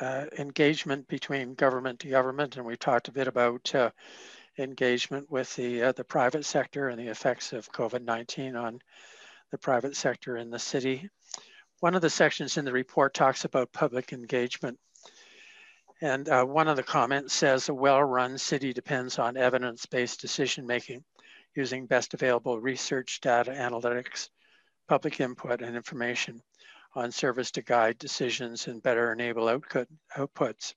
uh, 0.00 0.26
engagement 0.38 1.08
between 1.08 1.54
government 1.54 2.00
to 2.00 2.08
government 2.08 2.56
and 2.56 2.64
we 2.64 2.76
talked 2.76 3.08
a 3.08 3.12
bit 3.12 3.28
about 3.28 3.74
uh, 3.74 3.90
engagement 4.58 5.30
with 5.30 5.54
the 5.56 5.82
uh, 5.82 5.92
the 5.92 6.04
private 6.04 6.44
sector 6.44 6.88
and 6.88 6.98
the 6.98 7.08
effects 7.08 7.52
of 7.52 7.72
covid-19 7.72 8.60
on 8.60 8.80
the 9.50 9.58
private 9.58 9.96
sector 9.96 10.36
in 10.36 10.50
the 10.50 10.58
city. 10.58 11.08
One 11.80 11.94
of 11.94 12.02
the 12.02 12.10
sections 12.10 12.56
in 12.56 12.64
the 12.64 12.72
report 12.72 13.14
talks 13.14 13.44
about 13.44 13.72
public 13.72 14.12
engagement. 14.12 14.78
And 16.00 16.28
uh, 16.28 16.44
one 16.44 16.68
of 16.68 16.76
the 16.76 16.82
comments 16.82 17.34
says 17.34 17.68
a 17.68 17.74
well-run 17.74 18.38
city 18.38 18.72
depends 18.72 19.18
on 19.18 19.36
evidence-based 19.36 20.20
decision-making 20.20 21.02
using 21.56 21.86
best 21.86 22.14
available 22.14 22.60
research, 22.60 23.20
data 23.20 23.50
analytics, 23.50 24.28
public 24.88 25.18
input 25.20 25.60
and 25.60 25.74
information 25.74 26.40
on 26.94 27.12
service 27.12 27.50
to 27.52 27.62
guide 27.62 27.98
decisions 27.98 28.66
and 28.66 28.82
better 28.82 29.12
enable 29.12 29.48
output, 29.48 29.88
outputs, 30.16 30.74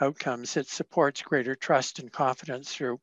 outcomes. 0.00 0.56
It 0.56 0.68
supports 0.68 1.22
greater 1.22 1.54
trust 1.54 1.98
and 1.98 2.10
confidence 2.12 2.74
through 2.74 3.00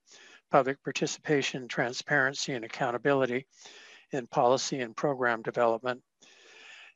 public 0.52 0.84
participation, 0.84 1.68
transparency, 1.68 2.54
and 2.54 2.66
accountability 2.66 3.46
in 4.12 4.28
policy 4.28 4.82
and 4.82 4.96
program 4.96 5.42
development 5.42 6.02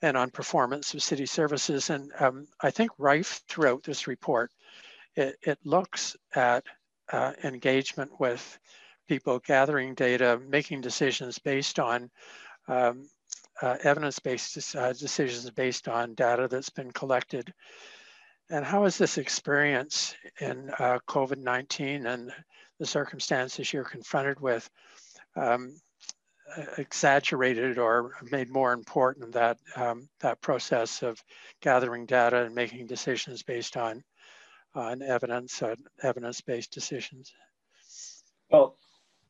and 0.02 0.18
on 0.18 0.30
performance 0.30 0.94
of 0.94 1.02
city 1.02 1.26
services. 1.26 1.90
And 1.90 2.12
um, 2.20 2.48
I 2.62 2.72
think 2.72 2.92
rife 2.98 3.42
throughout 3.48 3.84
this 3.84 4.08
report, 4.08 4.52
it, 5.16 5.38
it 5.42 5.60
looks 5.64 6.18
at 6.36 6.66
uh, 7.12 7.34
engagement 7.44 8.12
with 8.20 8.60
people 9.08 9.40
gathering 9.40 9.94
data, 9.94 10.40
making 10.48 10.82
decisions 10.82 11.40
based 11.40 11.80
on 11.80 12.10
um, 12.68 13.08
uh, 13.62 13.78
evidence-based 13.84 14.76
uh, 14.76 14.94
decisions 14.94 15.50
based 15.52 15.88
on 15.88 16.16
data 16.16 16.48
that's 16.48 16.70
been 16.70 16.92
collected. 16.92 17.54
And 18.50 18.66
how 18.66 18.86
is 18.86 18.98
this 18.98 19.18
experience 19.18 20.16
in 20.40 20.70
uh, 20.80 21.00
COVID-19 21.08 22.06
and 22.06 22.32
the 22.80 22.86
circumstances 22.86 23.72
you're 23.72 23.84
confronted 23.84 24.40
with 24.40 24.70
um, 25.36 25.76
exaggerated 26.78 27.78
or 27.78 28.12
made 28.32 28.50
more 28.50 28.74
important 28.74 29.32
that 29.34 29.58
um, 29.76 30.08
that 30.20 30.42
process 30.42 31.02
of 31.02 31.24
gathering 31.62 32.06
data 32.06 32.44
and 32.44 32.54
making 32.54 32.86
decisions 32.86 33.44
based 33.44 33.78
on 33.78 34.04
on 34.76 35.02
evidence 35.02 35.62
uh, 35.62 35.76
evidence-based 36.02 36.72
decisions 36.72 37.34
well 38.52 38.76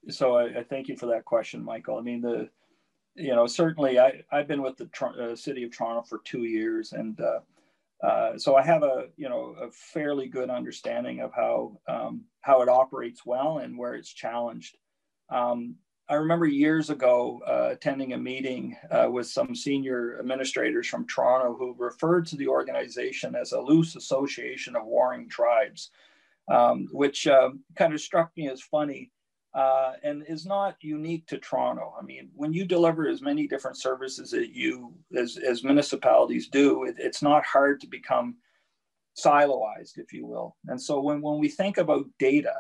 so 0.09 0.35
I, 0.35 0.59
I, 0.59 0.63
thank 0.63 0.87
you 0.87 0.97
for 0.97 1.05
that 1.07 1.25
question 1.25 1.63
michael 1.63 1.97
i 1.97 2.01
mean 2.01 2.21
the 2.21 2.49
you 3.15 3.35
know 3.35 3.45
certainly 3.47 3.99
i 3.99 4.21
i've 4.31 4.47
been 4.47 4.61
with 4.61 4.77
the 4.77 4.89
uh, 5.05 5.35
city 5.35 5.63
of 5.63 5.75
toronto 5.75 6.01
for 6.01 6.19
two 6.25 6.43
years 6.43 6.93
and 6.93 7.19
uh, 7.21 7.39
uh, 8.03 8.37
so 8.37 8.57
I 8.57 8.61
have 8.63 8.83
a 8.83 9.05
you 9.15 9.29
know 9.29 9.55
a 9.59 9.71
fairly 9.71 10.27
good 10.27 10.49
understanding 10.49 11.21
of 11.21 11.31
how 11.33 11.79
um, 11.87 12.25
how 12.41 12.61
it 12.61 12.67
operates 12.67 13.25
well 13.25 13.59
and 13.59 13.77
where 13.77 13.95
it's 13.95 14.11
challenged. 14.11 14.77
Um, 15.29 15.75
I 16.09 16.15
remember 16.15 16.45
years 16.45 16.89
ago 16.89 17.41
uh, 17.47 17.69
attending 17.71 18.11
a 18.11 18.17
meeting 18.17 18.75
uh, 18.91 19.07
with 19.09 19.27
some 19.27 19.55
senior 19.55 20.19
administrators 20.19 20.85
from 20.85 21.07
Toronto 21.07 21.55
who 21.57 21.75
referred 21.77 22.25
to 22.27 22.35
the 22.35 22.49
organization 22.49 23.35
as 23.35 23.53
a 23.53 23.61
loose 23.61 23.95
association 23.95 24.75
of 24.75 24.85
warring 24.85 25.29
tribes, 25.29 25.91
um, 26.49 26.89
which 26.91 27.25
uh, 27.25 27.51
kind 27.77 27.93
of 27.93 28.01
struck 28.01 28.35
me 28.35 28.49
as 28.49 28.61
funny 28.61 29.11
uh, 29.53 29.93
and 30.03 30.23
is 30.27 30.45
not 30.45 30.75
unique 30.81 31.27
to 31.27 31.37
Toronto. 31.37 31.93
I 31.99 32.03
mean, 32.03 32.29
when 32.35 32.53
you 32.53 32.65
deliver 32.65 33.07
as 33.07 33.21
many 33.21 33.47
different 33.47 33.77
services 33.77 34.31
that 34.31 34.49
you, 34.55 34.93
as, 35.15 35.37
as 35.37 35.63
municipalities 35.63 36.47
do, 36.47 36.85
it, 36.85 36.95
it's 36.97 37.21
not 37.21 37.45
hard 37.45 37.79
to 37.81 37.87
become 37.87 38.35
siloized, 39.15 39.97
if 39.97 40.11
you 40.11 40.25
will. 40.25 40.55
And 40.67 40.81
so 40.81 40.99
when, 40.99 41.21
when 41.21 41.39
we 41.39 41.49
think 41.49 41.77
about 41.77 42.05
data, 42.17 42.55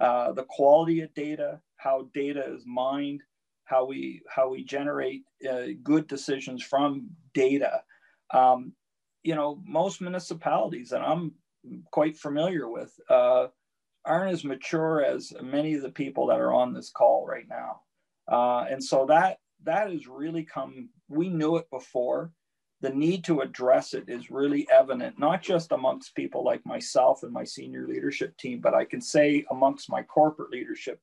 uh, 0.00 0.32
the 0.32 0.44
quality 0.44 1.02
of 1.02 1.14
data, 1.14 1.60
how 1.76 2.08
data 2.12 2.44
is 2.52 2.64
mined, 2.66 3.22
how 3.64 3.84
we 3.84 4.22
how 4.28 4.48
we 4.48 4.64
generate 4.64 5.22
uh, 5.50 5.66
good 5.82 6.06
decisions 6.06 6.62
from 6.62 7.08
data. 7.32 7.82
Um, 8.32 8.72
you 9.22 9.34
know, 9.34 9.62
most 9.64 10.00
municipalities 10.00 10.90
that 10.90 11.00
I'm 11.00 11.32
quite 11.92 12.16
familiar 12.16 12.68
with 12.68 12.92
uh, 13.08 13.46
aren't 14.04 14.32
as 14.32 14.44
mature 14.44 15.04
as 15.04 15.32
many 15.42 15.74
of 15.74 15.82
the 15.82 15.90
people 15.90 16.26
that 16.26 16.40
are 16.40 16.52
on 16.52 16.72
this 16.72 16.90
call 16.90 17.26
right 17.26 17.48
now, 17.48 17.80
uh, 18.30 18.66
and 18.70 18.82
so 18.82 19.06
that 19.06 19.38
that 19.64 19.90
has 19.90 20.06
really 20.06 20.44
come. 20.44 20.88
We 21.08 21.28
knew 21.28 21.56
it 21.56 21.70
before 21.70 22.32
the 22.84 22.90
need 22.90 23.24
to 23.24 23.40
address 23.40 23.94
it 23.94 24.04
is 24.08 24.30
really 24.30 24.68
evident, 24.70 25.18
not 25.18 25.40
just 25.40 25.72
amongst 25.72 26.14
people 26.14 26.44
like 26.44 26.64
myself 26.66 27.22
and 27.22 27.32
my 27.32 27.42
senior 27.42 27.86
leadership 27.88 28.36
team, 28.36 28.60
but 28.60 28.74
I 28.74 28.84
can 28.84 29.00
say 29.00 29.42
amongst 29.50 29.88
my 29.88 30.02
corporate 30.02 30.50
leadership 30.50 31.00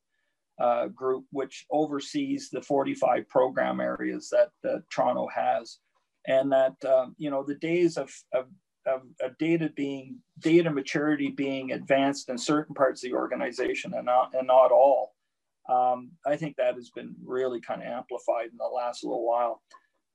uh, 0.59 0.87
group, 0.89 1.25
which 1.31 1.65
oversees 1.71 2.51
the 2.51 2.61
45 2.61 3.27
program 3.29 3.79
areas 3.79 4.29
that, 4.29 4.49
Toronto 4.91 5.27
has. 5.33 5.79
And 6.27 6.51
that, 6.51 6.75
um, 6.85 7.15
you 7.17 7.31
know, 7.31 7.41
the 7.43 7.55
days 7.55 7.97
of, 7.97 8.13
of, 8.31 8.45
of, 8.85 9.01
of, 9.21 9.37
data 9.37 9.71
being, 9.75 10.17
data 10.39 10.69
maturity 10.69 11.29
being 11.29 11.71
advanced 11.71 12.29
in 12.29 12.37
certain 12.37 12.75
parts 12.75 13.03
of 13.03 13.11
the 13.11 13.15
organization 13.15 13.93
and 13.93 14.05
not, 14.05 14.33
and 14.33 14.47
not 14.47 14.71
all, 14.71 15.13
um, 15.69 16.11
I 16.25 16.35
think 16.35 16.57
that 16.57 16.75
has 16.75 16.89
been 16.89 17.15
really 17.23 17.61
kind 17.61 17.81
of 17.81 17.87
amplified 17.87 18.47
in 18.47 18.57
the 18.57 18.65
last 18.65 19.03
little 19.03 19.25
while. 19.25 19.61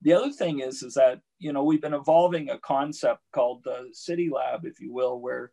the 0.03 0.13
other 0.13 0.31
thing 0.31 0.61
is, 0.61 0.83
is 0.83 0.95
that, 0.95 1.21
you 1.39 1.53
know, 1.53 1.65
we've 1.65 1.81
been 1.81 1.95
evolving 1.95 2.51
a 2.51 2.59
concept 2.59 3.21
called 3.33 3.63
the 3.65 3.89
City 3.93 4.29
Lab, 4.29 4.65
if 4.65 4.81
you 4.81 4.93
will, 4.93 5.21
where, 5.21 5.53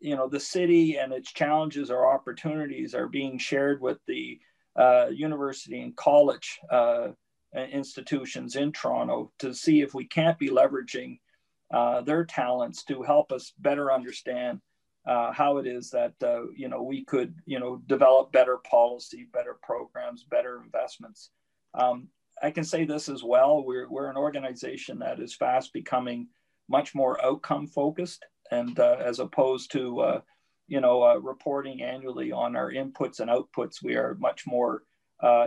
you 0.00 0.16
know, 0.16 0.28
the 0.28 0.40
city 0.40 0.96
and 0.96 1.12
its 1.12 1.32
challenges 1.32 1.90
or 1.90 2.12
opportunities 2.12 2.94
are 2.94 3.08
being 3.08 3.38
shared 3.38 3.80
with 3.80 3.98
the 4.06 4.38
uh, 4.76 5.08
university 5.12 5.82
and 5.82 5.94
college 5.96 6.58
uh, 6.70 7.08
institutions 7.54 8.56
in 8.56 8.72
Toronto 8.72 9.30
to 9.38 9.52
see 9.52 9.82
if 9.82 9.94
we 9.94 10.06
can't 10.06 10.38
be 10.38 10.48
leveraging 10.48 11.18
uh, 11.72 12.02
their 12.02 12.24
talents 12.24 12.84
to 12.84 13.02
help 13.02 13.32
us 13.32 13.52
better 13.58 13.90
understand 13.90 14.60
uh, 15.06 15.32
how 15.32 15.56
it 15.56 15.66
is 15.66 15.90
that 15.90 16.12
uh, 16.22 16.42
you 16.54 16.68
know 16.68 16.82
we 16.82 17.04
could 17.04 17.34
you 17.46 17.58
know 17.58 17.82
develop 17.86 18.30
better 18.30 18.58
policy, 18.58 19.26
better 19.32 19.56
programs, 19.62 20.24
better 20.24 20.62
investments. 20.62 21.30
Um, 21.74 22.08
I 22.42 22.50
can 22.50 22.64
say 22.64 22.84
this 22.84 23.08
as 23.08 23.24
well. 23.24 23.64
We're 23.64 23.88
we're 23.88 24.10
an 24.10 24.16
organization 24.16 24.98
that 25.00 25.18
is 25.18 25.34
fast 25.34 25.72
becoming 25.72 26.28
much 26.68 26.94
more 26.94 27.24
outcome 27.24 27.66
focused, 27.66 28.24
and 28.50 28.78
uh, 28.78 28.98
as 29.00 29.18
opposed 29.18 29.72
to 29.72 30.00
uh, 30.00 30.20
you 30.68 30.80
know 30.80 31.16
reporting 31.16 31.82
annually 31.82 32.30
on 32.32 32.54
our 32.54 32.70
inputs 32.70 33.18
and 33.18 33.30
outputs, 33.30 33.82
we 33.82 33.96
are 33.96 34.14
much 34.20 34.46
more 34.46 34.84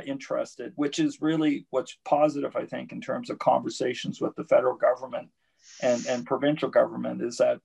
interested, 0.06 0.72
which 0.76 1.00
is 1.00 1.22
really 1.22 1.68
what's 1.70 1.98
positive, 2.06 2.56
I 2.56 2.66
think, 2.66 2.92
in 2.94 3.02
terms 3.02 3.30
of 3.30 3.40
conversations 3.40 4.22
with 4.22 4.34
the 4.36 4.46
federal 4.46 4.76
government 4.76 5.30
and, 5.82 6.06
and 6.08 6.26
provincial 6.26 6.70
government 6.70 7.22
is 7.22 7.38
that 7.38 7.60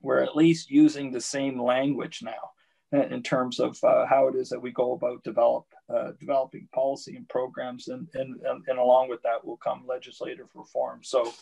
we're 0.00 0.22
at 0.22 0.36
least 0.36 0.70
using 0.70 1.10
the 1.10 1.20
same 1.20 1.60
language 1.60 2.22
now 2.22 2.52
in 2.92 3.22
terms 3.22 3.60
of 3.60 3.78
uh, 3.84 4.06
how 4.06 4.28
it 4.28 4.34
is 4.34 4.48
that 4.48 4.62
we 4.62 4.70
go 4.70 4.92
about 4.92 5.22
develop 5.22 5.66
uh, 5.94 6.12
developing 6.18 6.68
policy 6.72 7.16
and 7.16 7.28
programs, 7.28 7.88
and, 7.88 8.08
and 8.14 8.40
and 8.42 8.78
along 8.78 9.08
with 9.08 9.22
that 9.22 9.44
will 9.44 9.58
come 9.58 9.84
legislative 9.86 10.48
reform. 10.54 11.00
So, 11.02 11.32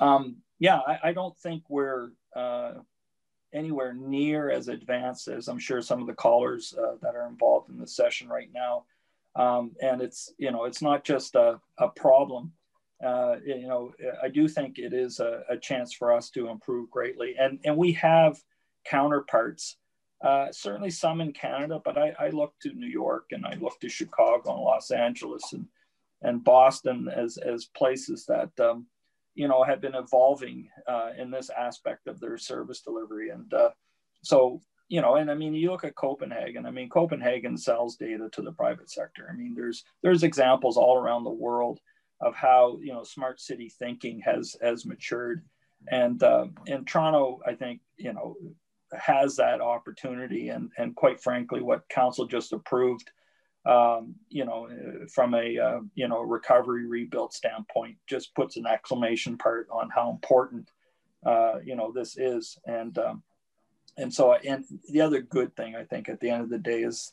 um, 0.00 0.38
yeah, 0.58 0.78
I, 0.78 0.98
I, 1.04 1.12
don't 1.12 1.36
think 1.38 1.62
we're 1.68 2.10
uh, 2.34 2.74
anywhere 3.52 3.94
near 3.94 4.50
as 4.50 4.68
advanced 4.68 5.28
as 5.28 5.46
I'm 5.46 5.58
sure 5.60 5.80
some 5.80 6.00
of 6.00 6.08
the 6.08 6.14
callers 6.14 6.74
uh, 6.76 6.96
that 7.02 7.14
are 7.14 7.28
involved 7.28 7.70
in 7.70 7.78
the 7.78 7.86
session 7.86 8.28
right 8.28 8.50
now. 8.52 8.84
Um, 9.36 9.72
and 9.80 10.02
it's 10.02 10.32
you 10.38 10.50
know 10.50 10.64
it's 10.64 10.82
not 10.82 11.04
just 11.04 11.36
a, 11.36 11.60
a 11.78 11.88
problem 11.88 12.52
uh, 13.04 13.36
you 13.44 13.66
know, 13.66 13.92
I 14.22 14.28
do 14.28 14.46
think 14.46 14.78
it 14.78 14.92
is 14.92 15.20
a, 15.20 15.42
a, 15.48 15.56
chance 15.56 15.92
for 15.92 16.12
us 16.12 16.28
to 16.30 16.48
improve 16.48 16.90
greatly. 16.90 17.34
And, 17.38 17.58
and 17.64 17.76
we 17.76 17.92
have 17.92 18.38
counterparts, 18.84 19.78
uh, 20.22 20.48
certainly 20.52 20.90
some 20.90 21.22
in 21.22 21.32
Canada, 21.32 21.80
but 21.82 21.96
I, 21.96 22.12
I, 22.18 22.28
look 22.28 22.52
to 22.62 22.74
New 22.74 22.88
York 22.88 23.28
and 23.30 23.46
I 23.46 23.54
look 23.54 23.80
to 23.80 23.88
Chicago 23.88 24.52
and 24.52 24.62
Los 24.62 24.90
Angeles 24.90 25.42
and, 25.54 25.66
and 26.20 26.44
Boston 26.44 27.08
as, 27.08 27.38
as 27.38 27.70
places 27.74 28.26
that, 28.26 28.50
um, 28.60 28.86
you 29.34 29.48
know, 29.48 29.62
have 29.62 29.80
been 29.80 29.94
evolving 29.94 30.68
uh, 30.86 31.10
in 31.16 31.30
this 31.30 31.48
aspect 31.48 32.06
of 32.06 32.20
their 32.20 32.36
service 32.36 32.82
delivery. 32.82 33.30
And 33.30 33.52
uh, 33.54 33.70
so, 34.22 34.60
you 34.88 35.00
know, 35.00 35.14
and 35.14 35.30
I 35.30 35.34
mean, 35.34 35.54
you 35.54 35.70
look 35.70 35.84
at 35.84 35.94
Copenhagen. 35.94 36.66
I 36.66 36.70
mean, 36.70 36.90
Copenhagen 36.90 37.56
sells 37.56 37.96
data 37.96 38.28
to 38.32 38.42
the 38.42 38.52
private 38.52 38.90
sector. 38.90 39.30
I 39.32 39.36
mean, 39.36 39.54
there's 39.54 39.84
there's 40.02 40.24
examples 40.24 40.76
all 40.76 40.98
around 40.98 41.24
the 41.24 41.30
world 41.30 41.80
of 42.20 42.34
how 42.34 42.78
you 42.82 42.92
know 42.92 43.02
smart 43.02 43.40
city 43.40 43.68
thinking 43.68 44.20
has 44.20 44.56
has 44.62 44.84
matured, 44.84 45.44
and 45.90 46.22
uh, 46.22 46.46
and 46.66 46.86
Toronto, 46.86 47.40
I 47.46 47.54
think 47.54 47.80
you 47.96 48.12
know 48.12 48.36
has 48.98 49.36
that 49.36 49.60
opportunity, 49.60 50.50
and 50.50 50.70
and 50.78 50.94
quite 50.94 51.22
frankly, 51.22 51.62
what 51.62 51.88
council 51.88 52.26
just 52.26 52.52
approved, 52.52 53.10
um, 53.64 54.14
you 54.28 54.44
know, 54.44 54.68
from 55.12 55.34
a 55.34 55.58
uh, 55.58 55.80
you 55.94 56.08
know 56.08 56.20
recovery 56.20 56.86
rebuild 56.86 57.32
standpoint, 57.32 57.96
just 58.06 58.34
puts 58.34 58.56
an 58.56 58.66
exclamation 58.66 59.38
part 59.38 59.68
on 59.70 59.88
how 59.94 60.10
important 60.10 60.70
uh, 61.24 61.54
you 61.64 61.76
know 61.76 61.92
this 61.92 62.18
is, 62.18 62.58
and 62.66 62.98
um, 62.98 63.22
and 63.96 64.12
so 64.12 64.34
and 64.34 64.64
the 64.90 65.00
other 65.00 65.22
good 65.22 65.56
thing 65.56 65.74
I 65.74 65.84
think 65.84 66.08
at 66.08 66.20
the 66.20 66.30
end 66.30 66.42
of 66.42 66.50
the 66.50 66.58
day 66.58 66.82
is. 66.82 67.12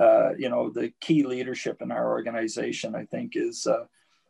Uh, 0.00 0.30
you 0.36 0.48
know 0.48 0.70
the 0.70 0.92
key 1.00 1.22
leadership 1.22 1.80
in 1.80 1.92
our 1.92 2.08
organization 2.08 2.96
i 2.96 3.04
think 3.04 3.36
is 3.36 3.64
uh, 3.64 3.84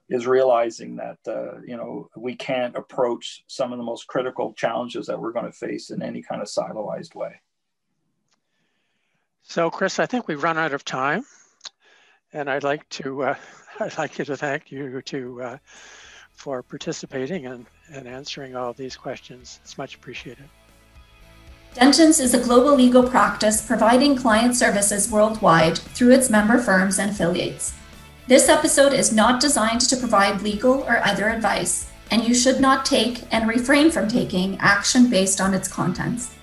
is 0.08 0.26
realizing 0.26 0.96
that 0.96 1.18
uh, 1.26 1.60
you 1.66 1.76
know 1.76 2.08
we 2.16 2.34
can't 2.34 2.76
approach 2.76 3.44
some 3.46 3.72
of 3.72 3.78
the 3.78 3.84
most 3.84 4.06
critical 4.06 4.52
challenges 4.52 5.06
that 5.06 5.18
we're 5.18 5.32
going 5.32 5.46
to 5.46 5.52
face 5.52 5.90
in 5.90 6.02
any 6.02 6.22
kind 6.22 6.42
of 6.42 6.48
siloized 6.48 7.14
way. 7.14 7.40
So, 9.42 9.70
Chris, 9.70 9.98
I 9.98 10.06
think 10.06 10.26
we've 10.26 10.42
run 10.42 10.58
out 10.58 10.72
of 10.72 10.84
time, 10.84 11.24
and 12.32 12.50
I'd 12.50 12.64
like 12.64 12.88
to 12.90 13.22
uh, 13.22 13.34
I'd 13.80 13.98
like 13.98 14.18
you 14.18 14.24
to 14.26 14.36
thank 14.36 14.70
you 14.70 15.02
to 15.02 15.42
uh, 15.42 15.58
for 16.32 16.62
participating 16.62 17.46
and, 17.46 17.66
and 17.92 18.08
answering 18.08 18.56
all 18.56 18.72
these 18.72 18.96
questions. 18.96 19.60
It's 19.62 19.78
much 19.78 19.94
appreciated. 19.94 20.48
Dentons 21.74 22.20
is 22.20 22.34
a 22.34 22.42
global 22.42 22.76
legal 22.76 23.02
practice 23.02 23.66
providing 23.66 24.16
client 24.16 24.54
services 24.54 25.10
worldwide 25.10 25.78
through 25.78 26.12
its 26.12 26.30
member 26.30 26.58
firms 26.58 26.98
and 26.98 27.10
affiliates. 27.10 27.74
This 28.26 28.48
episode 28.48 28.94
is 28.94 29.12
not 29.12 29.38
designed 29.38 29.82
to 29.82 29.98
provide 29.98 30.40
legal 30.40 30.82
or 30.84 31.04
other 31.04 31.28
advice, 31.28 31.90
and 32.10 32.26
you 32.26 32.34
should 32.34 32.58
not 32.58 32.86
take 32.86 33.22
and 33.30 33.46
refrain 33.46 33.90
from 33.90 34.08
taking 34.08 34.56
action 34.60 35.10
based 35.10 35.42
on 35.42 35.52
its 35.52 35.68
contents. 35.68 36.34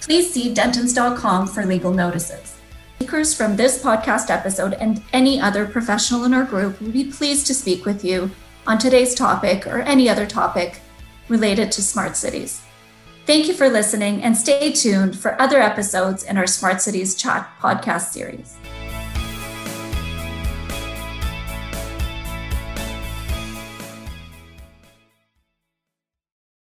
Please 0.00 0.32
see 0.32 0.52
dentons.com 0.52 1.46
for 1.46 1.64
legal 1.64 1.92
notices. 1.92 2.56
Speakers 2.96 3.34
from 3.34 3.54
this 3.54 3.80
podcast 3.80 4.30
episode 4.30 4.74
and 4.74 5.00
any 5.12 5.40
other 5.40 5.64
professional 5.64 6.24
in 6.24 6.34
our 6.34 6.42
group 6.42 6.80
will 6.80 6.90
be 6.90 7.04
pleased 7.04 7.46
to 7.46 7.54
speak 7.54 7.84
with 7.86 8.04
you 8.04 8.32
on 8.66 8.76
today's 8.76 9.14
topic 9.14 9.64
or 9.64 9.82
any 9.82 10.08
other 10.08 10.26
topic 10.26 10.80
related 11.28 11.70
to 11.70 11.82
smart 11.82 12.16
cities. 12.16 12.62
Thank 13.26 13.46
you 13.46 13.54
for 13.54 13.68
listening 13.68 14.24
and 14.24 14.36
stay 14.36 14.72
tuned 14.72 15.16
for 15.16 15.40
other 15.40 15.60
episodes 15.60 16.24
in 16.24 16.36
our 16.36 16.48
Smart 16.48 16.80
Cities 16.80 17.14
Chat 17.14 17.48
podcast 17.60 18.10
series. 18.10 18.56